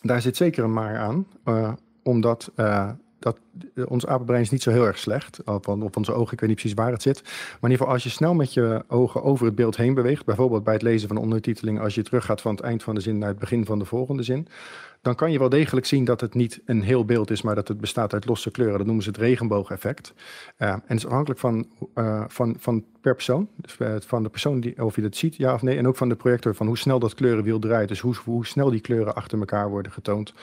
[0.02, 1.74] Daar zit zeker een maar aan, uh,
[2.04, 2.52] omdat
[3.20, 3.38] dat,
[3.88, 5.44] ons apenbrein is niet zo heel erg slecht.
[5.44, 7.22] Op, op onze ogen, ik weet niet precies waar het zit.
[7.24, 10.26] Maar in ieder geval, als je snel met je ogen over het beeld heen beweegt,
[10.26, 13.18] bijvoorbeeld bij het lezen van ondertiteling, als je teruggaat van het eind van de zin
[13.18, 14.48] naar het begin van de volgende zin,
[15.06, 17.68] dan kan je wel degelijk zien dat het niet een heel beeld is, maar dat
[17.68, 18.78] het bestaat uit losse kleuren.
[18.78, 20.14] Dat noemen ze het regenboogeffect.
[20.58, 24.60] Uh, en het is afhankelijk van, uh, van, van per persoon, dus van de persoon
[24.60, 26.78] die, of je dat ziet, ja of nee, en ook van de projector, van hoe
[26.78, 27.88] snel dat kleurenwiel draait.
[27.88, 30.34] Dus hoe, hoe snel die kleuren achter elkaar worden getoond.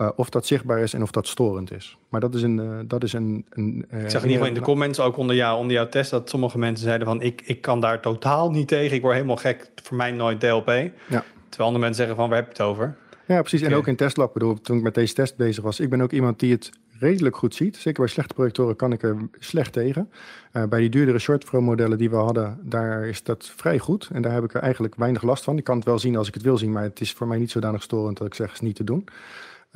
[0.00, 1.96] Uh, of dat zichtbaar is en of dat storend is.
[2.08, 2.58] Maar dat is een.
[2.58, 5.16] Uh, dat is een, een uh, ik zag in ieder geval in de comments, ook
[5.16, 8.50] onder, jou, onder jouw test, dat sommige mensen zeiden van ik, ik kan daar totaal
[8.50, 8.96] niet tegen.
[8.96, 9.70] Ik word helemaal gek.
[9.82, 10.66] Voor mij nooit DLP.
[10.66, 11.24] Ja.
[11.48, 12.96] Terwijl andere mensen zeggen van waar heb je het over?
[13.26, 13.62] Ja, precies.
[13.62, 16.12] En ook in testlab, bedoel, toen ik met deze test bezig was, ik ben ook
[16.12, 17.76] iemand die het redelijk goed ziet.
[17.76, 20.10] Zeker bij slechte projectoren kan ik er slecht tegen.
[20.52, 24.08] Uh, bij die duurdere short modellen die we hadden, daar is dat vrij goed.
[24.12, 25.58] En daar heb ik er eigenlijk weinig last van.
[25.58, 27.38] Ik kan het wel zien als ik het wil zien, maar het is voor mij
[27.38, 29.08] niet zodanig storend dat ik zeg, is niet te doen.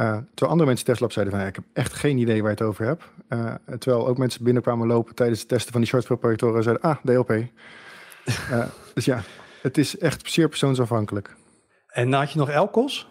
[0.00, 2.56] Uh, terwijl andere mensen testlab zeiden van, ja, ik heb echt geen idee waar je
[2.56, 3.04] het over hebt.
[3.28, 6.96] Uh, terwijl ook mensen binnenkwamen lopen tijdens het testen van die short projectoren zeiden, ah,
[7.04, 7.44] DLP.
[8.94, 9.22] dus ja,
[9.62, 11.36] het is echt zeer persoonsafhankelijk.
[11.86, 13.08] En had je nog Elkos?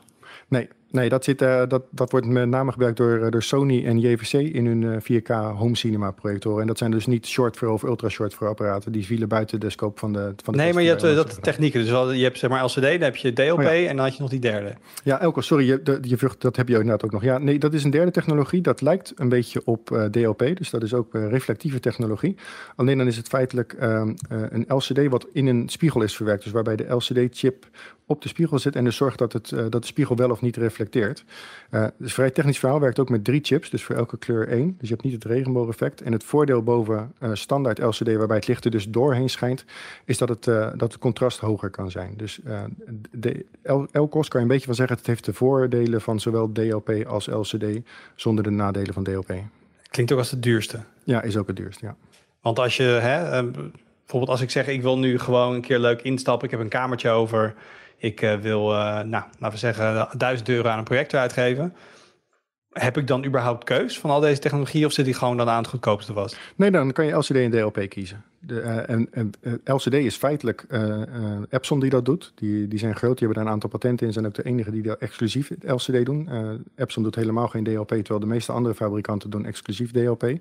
[0.47, 3.85] Nee, nee dat, zit, uh, dat, dat wordt met name gebruikt door, uh, door Sony
[3.85, 6.61] en JVC in hun uh, eh, 4K home cinema projectoren.
[6.61, 8.91] En dat zijn dus niet short for of ultra short for apparaten.
[8.91, 11.79] Die vielen buiten de scope van de van de Nee, maar je hebt dat technieken.
[11.79, 13.71] Dus je hebt zeg maar LCD, dan heb je DLP oh, ja.
[13.71, 14.75] en dan had je nog die derde.
[15.03, 17.23] Ja, Elko, sorry, je, de, je vrucht, dat heb je inderdaad ook nog.
[17.23, 18.61] Ja, nee, dat is een derde technologie.
[18.61, 22.35] Dat lijkt een beetje op DLP, dus dat is ook reflectieve technologie.
[22.75, 26.43] Alleen dan is het feitelijk ehm, een LCD wat in een spiegel is verwerkt.
[26.43, 27.65] Dus waarbij de LCD-chip
[28.10, 30.41] op de spiegel zit en dus zorgt dat, het, uh, dat de spiegel wel of
[30.41, 31.24] niet reflecteert.
[31.72, 34.76] Uh, dus vrij technisch verhaal werkt ook met drie chips, dus voor elke kleur één.
[34.80, 36.01] Dus je hebt niet het regenboogeffect.
[36.01, 39.66] En het voordeel boven uh, standaard LCD, waarbij het licht er dus doorheen schijnt,
[40.05, 42.14] is dat het, dat het contrast hoger kan zijn.
[42.18, 42.39] Dus
[43.12, 43.45] de
[43.91, 47.28] LCOS kan je een beetje van zeggen, het heeft de voordelen van zowel DLP als
[47.28, 47.66] LCD,
[48.16, 49.34] zonder de nadelen van DLP.
[49.89, 50.80] Klinkt ook als het duurste.
[51.03, 51.95] Ja, is ook het duurste, ja.
[52.41, 53.43] Want als je, hè,
[54.10, 56.70] bijvoorbeeld als ik zeg, ik wil nu gewoon een keer leuk instappen, ik heb een
[56.70, 57.55] kamertje over
[58.00, 61.76] ik uh, wil, uh, nou, laten we zeggen, 1000 euro aan een projector uitgeven.
[62.70, 65.58] heb ik dan überhaupt keus van al deze technologie of zit die gewoon dan aan
[65.58, 66.39] het goedkoopste vast?
[66.56, 68.24] Nee, dan kan je LCD en DLP kiezen.
[68.39, 69.32] De, uh, en, en
[69.64, 71.02] LCD is feitelijk uh,
[71.50, 72.32] Epson die dat doet.
[72.36, 74.14] Die, die zijn groot, die hebben daar een aantal patenten in.
[74.14, 76.30] Zijn ook de enige die dat exclusief LCD doen.
[76.76, 80.39] Epson doet helemaal geen DLP, terwijl de meeste andere fabrikanten doen exclusief DLP.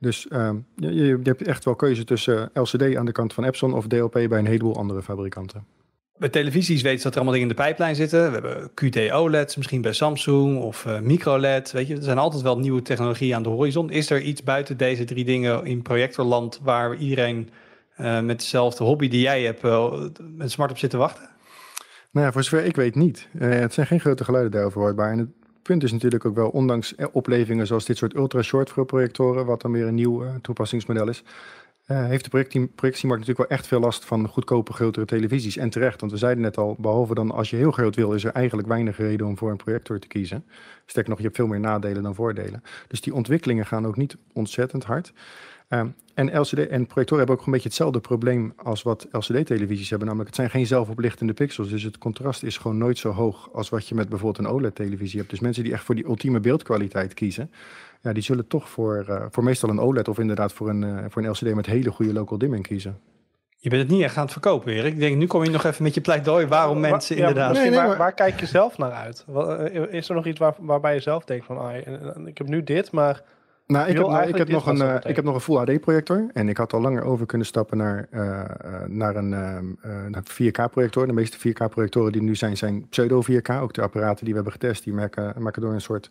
[0.00, 3.86] Dus ehm, je, hebt echt wel keuze tussen LCD aan de kant van Epson of
[3.86, 5.66] DLP bij een heleboel andere fabrikanten.
[6.20, 8.26] Bij televisies weten ze dat er allemaal dingen in de pijplijn zitten.
[8.26, 11.72] We hebben QT OLED's misschien bij Samsung of uh, microLED.
[11.72, 13.90] Weet je, er zijn altijd wel nieuwe technologieën aan de horizon.
[13.90, 17.50] Is er iets buiten deze drie dingen in projectorland waar iedereen
[18.00, 19.92] uh, met dezelfde hobby die jij hebt uh,
[20.36, 21.28] met smart op zit te wachten?
[22.10, 23.28] Nou ja, voor zover ik weet niet.
[23.38, 25.12] het zijn geen grote geluiden daarover hoorbaar.
[25.12, 25.28] En het
[25.62, 29.86] punt is natuurlijk ook wel, ondanks oplevingen zoals dit soort ultra-short projectoren, wat dan weer
[29.86, 31.22] een nieuw toepassingsmodel is,
[31.90, 32.30] uh, heeft de
[32.74, 35.56] projectiemarkt natuurlijk wel echt veel last van goedkope, grotere televisies.
[35.56, 38.24] En terecht, want we zeiden net al, behalve dan als je heel groot wil, is
[38.24, 40.44] er eigenlijk weinig reden om voor een projector te kiezen.
[40.86, 42.62] Sterker nog, je hebt veel meer nadelen dan voordelen.
[42.88, 45.12] Dus die ontwikkelingen gaan ook niet ontzettend hard.
[45.68, 45.82] Uh,
[46.14, 50.08] en LCD en projectoren hebben ook een beetje hetzelfde probleem als wat LCD-televisies hebben.
[50.08, 51.68] Namelijk, het zijn geen zelfoplichtende pixels.
[51.68, 55.18] Dus het contrast is gewoon nooit zo hoog als wat je met bijvoorbeeld een OLED-televisie
[55.18, 55.30] hebt.
[55.30, 57.50] Dus mensen die echt voor die ultieme beeldkwaliteit kiezen,
[58.00, 61.04] ja, die zullen toch voor, uh, voor meestal een OLED of inderdaad voor een, uh,
[61.08, 63.00] voor een LCD met hele goede local dimming kiezen.
[63.62, 64.92] Je bent het niet echt aan het verkopen, Erik.
[64.92, 67.52] Ik denk, nu kom je nog even met je pleidooi waarom mensen ja, inderdaad...
[67.52, 69.24] Nee, nee, waar, waar, kijk je zelf naar uit?
[69.34, 71.76] Eh, is er nog iets waar, waarbij je zelf denkt van, ah,
[72.26, 73.22] ik heb nu dit, maar
[73.70, 75.80] nou, ik heb, nou, ik, heb nog een, uh, ik heb nog een Full HD
[75.80, 76.30] projector.
[76.32, 78.42] En ik had al langer over kunnen stappen naar, uh,
[78.86, 81.06] naar een uh, 4K projector.
[81.06, 83.54] De meeste 4K projectoren die nu zijn, zijn pseudo 4K.
[83.60, 86.10] Ook de apparaten die we hebben getest, die merken, maken door een soort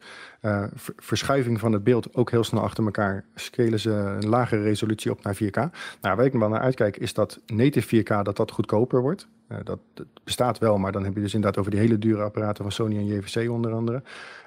[0.98, 3.26] verschuiving van het beeld ook heel snel achter elkaar.
[3.36, 5.72] Scalen ze een lagere resolutie op naar 4K.
[6.02, 9.28] Nou, waar ik wel naar uitkijk, is dat native 4K dat dat goedkoper wordt.
[9.52, 9.80] Uh, dat,
[10.24, 12.98] bestaat wel, maar dan heb je dus inderdaad over die hele dure apparaten van Sony
[12.98, 14.04] en JVC onder andere.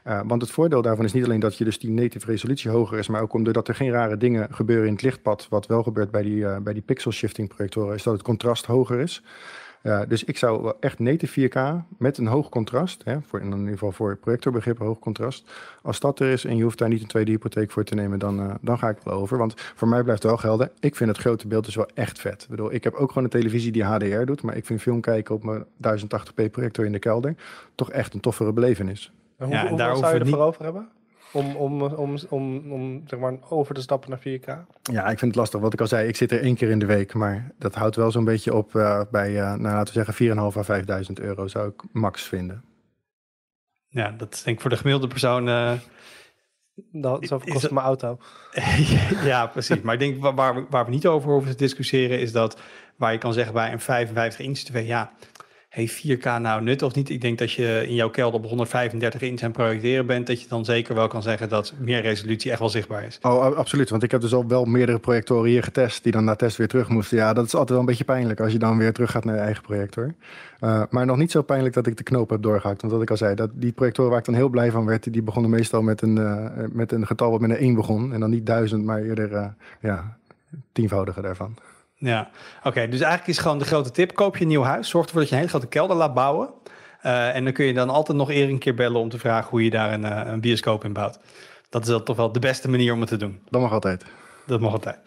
[0.06, 2.98] Uh, want het voordeel daarvan is niet alleen dat je dus die native resolutie hoger
[2.98, 6.10] is, maar ook omdat er geen rare dingen gebeuren in het lichtpad, wat wel gebeurt
[6.10, 9.22] bij die, uh, bij die pixel shifting projectoren, is dat het contrast hoger is.
[9.82, 13.58] Uh, dus ik zou wel echt native 4K met een hoog contrast, hè, voor, in
[13.58, 15.50] ieder geval voor projectorbegrip hoog contrast.
[15.82, 18.18] Als dat er is en je hoeft daar niet een tweede hypotheek voor te nemen,
[18.18, 19.38] dan, uh, dan ga ik wel over.
[19.38, 20.70] Want voor mij blijft het wel gelden.
[20.80, 22.42] Ik vind het grote beeld dus wel echt vet.
[22.42, 25.00] Ik bedoel, ik heb ook gewoon een televisie die HDR doet, maar ik vind film
[25.00, 27.34] kijken op mijn 1080p projector in de kelder
[27.74, 29.12] toch echt een toffere belevenis.
[29.36, 30.88] En hoe, ja, en daar zou je ervoor over hebben?
[31.32, 34.44] Om, om, om, om, om zeg maar over te stappen naar 4K?
[34.82, 35.60] Ja, ik vind het lastig.
[35.60, 37.14] Wat ik al zei, ik zit er één keer in de week.
[37.14, 40.58] Maar dat houdt wel zo'n beetje op uh, bij, uh, nou, laten we zeggen, 4.500
[40.58, 42.64] à 5000 euro zou ik max vinden.
[43.88, 45.48] Ja, dat is denk ik voor de gemiddelde persoon...
[45.48, 45.72] Uh,
[46.92, 48.18] dat zoveel kost mijn auto.
[49.24, 49.80] ja, precies.
[49.80, 52.20] Maar ik denk waar, we, waar we niet over hoeven te discussiëren...
[52.20, 52.60] is dat
[52.96, 54.86] waar je kan zeggen bij een 55 inch tv...
[54.86, 55.12] ja,
[55.72, 57.10] heeft 4K nou nut of niet?
[57.10, 60.48] Ik denk dat je in jouw kelder op 135 inch aan projecteren bent, dat je
[60.48, 63.18] dan zeker wel kan zeggen dat meer resolutie echt wel zichtbaar is.
[63.22, 63.90] Oh, absoluut.
[63.90, 66.68] Want ik heb dus al wel meerdere projectoren hier getest, die dan na test weer
[66.68, 67.16] terug moesten.
[67.16, 69.34] Ja, dat is altijd wel een beetje pijnlijk als je dan weer terug gaat naar
[69.34, 70.14] je eigen projector.
[70.60, 72.80] Uh, maar nog niet zo pijnlijk dat ik de knoop heb doorgehakt.
[72.80, 75.12] Want wat ik al zei, dat die projectoren waar ik dan heel blij van werd,
[75.12, 78.12] die begonnen meestal met een, uh, met een getal wat met een 1 begon.
[78.12, 79.46] En dan niet duizend, maar eerder uh,
[79.80, 80.16] ja,
[80.72, 81.54] tienvoudige daarvan.
[82.04, 82.30] Ja,
[82.62, 82.88] oké.
[82.88, 85.28] dus eigenlijk is gewoon de grote tip: koop je een nieuw huis, zorg ervoor dat
[85.28, 86.48] je een hele grote kelder laat bouwen.
[87.06, 89.50] Uh, en dan kun je dan altijd nog eer een keer bellen om te vragen
[89.50, 91.18] hoe je daar een, uh, een bioscoop in bouwt.
[91.68, 93.42] Dat is dan toch wel de beste manier om het te doen.
[93.48, 94.04] Dat mag altijd.
[94.46, 94.98] Dat mag altijd.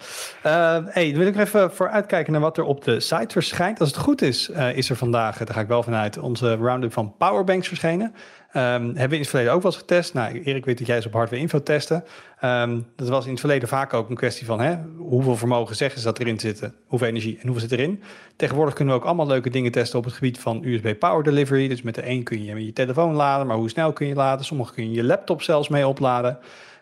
[0.45, 3.79] Uh, hey, dan wil ik even voor uitkijken naar wat er op de site verschijnt.
[3.79, 7.15] Als het goed is, is er vandaag, daar ga ik wel vanuit, onze roundup van
[7.17, 8.15] powerbanks verschenen.
[8.57, 10.13] Um, hebben we in het verleden ook wel eens getest.
[10.13, 12.03] Nou, Erik weet dat jij eens op hardware info testen.
[12.43, 15.99] Um, dat was in het verleden vaak ook een kwestie van hè, hoeveel vermogen zeggen
[15.99, 18.03] ze dat erin zitten, hoeveel energie en hoeveel zit erin.
[18.35, 21.67] Tegenwoordig kunnen we ook allemaal leuke dingen testen op het gebied van USB Power Delivery.
[21.67, 24.45] Dus met de een kun je je telefoon laden, maar hoe snel kun je laden?
[24.45, 26.37] Sommige kun je je laptop zelfs mee opladen.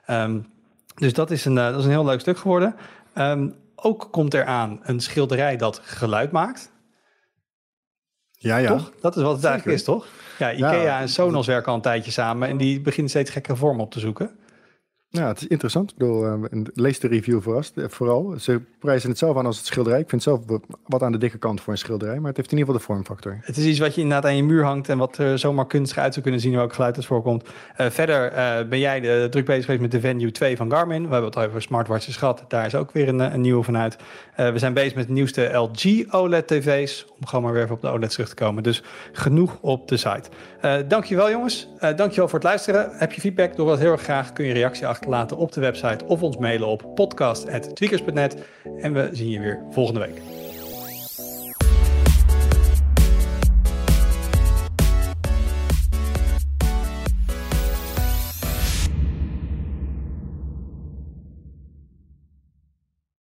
[0.08, 0.46] Um,
[0.96, 2.76] dus dat is, een, uh, dat is een heel leuk stuk geworden.
[3.76, 6.72] ook komt eraan een schilderij dat geluid maakt.
[8.44, 8.68] Ja, ja.
[8.68, 8.92] Toch?
[9.02, 10.06] Dat is wat het eigenlijk is, toch?
[10.40, 13.84] Ja, IKEA en Sonos werken al een tijdje samen en die beginnen steeds gekke vormen
[13.86, 14.32] op te zoeken.
[15.18, 15.92] Ja, het is interessant.
[15.92, 18.36] Ik bedoel, uh, lees de review vooral, vooral.
[18.40, 20.00] Ze prijzen het zelf aan als het schilderij.
[20.00, 22.52] Ik vind het zelf wat aan de dikke kant voor een schilderij, maar het heeft
[22.52, 23.38] in ieder geval de vormfactor.
[23.42, 25.98] Het is iets wat je inderdaad aan je muur hangt en wat er zomaar kunstig
[25.98, 27.50] uit zou kunnen zien welk geluid het voorkomt.
[27.76, 28.32] Verder
[28.68, 31.04] ben jij de, druk bezig geweest met de Venue 2 van Garmin.
[31.04, 32.46] We hebben het al over smartwatches gehad.
[32.48, 33.98] Daar is ook weer een, nieuwe vanuit.
[34.36, 37.82] we zijn bezig met de nieuwste LG OLED tv's, om gewoon maar weer even op
[37.82, 38.64] de OLED terug te komen.
[38.64, 40.30] Dus genoeg op de site.
[40.88, 41.68] Dankjewel jongens.
[41.80, 42.90] dankjewel voor het luisteren.
[42.92, 43.56] Heb je feedback?
[43.56, 44.34] Doe dat heel erg graag.
[44.34, 48.38] Kun je reactie achterlaten op de website of ons mailen op podcast.tweakers.net.
[48.78, 50.43] En we zien je weer volgende week.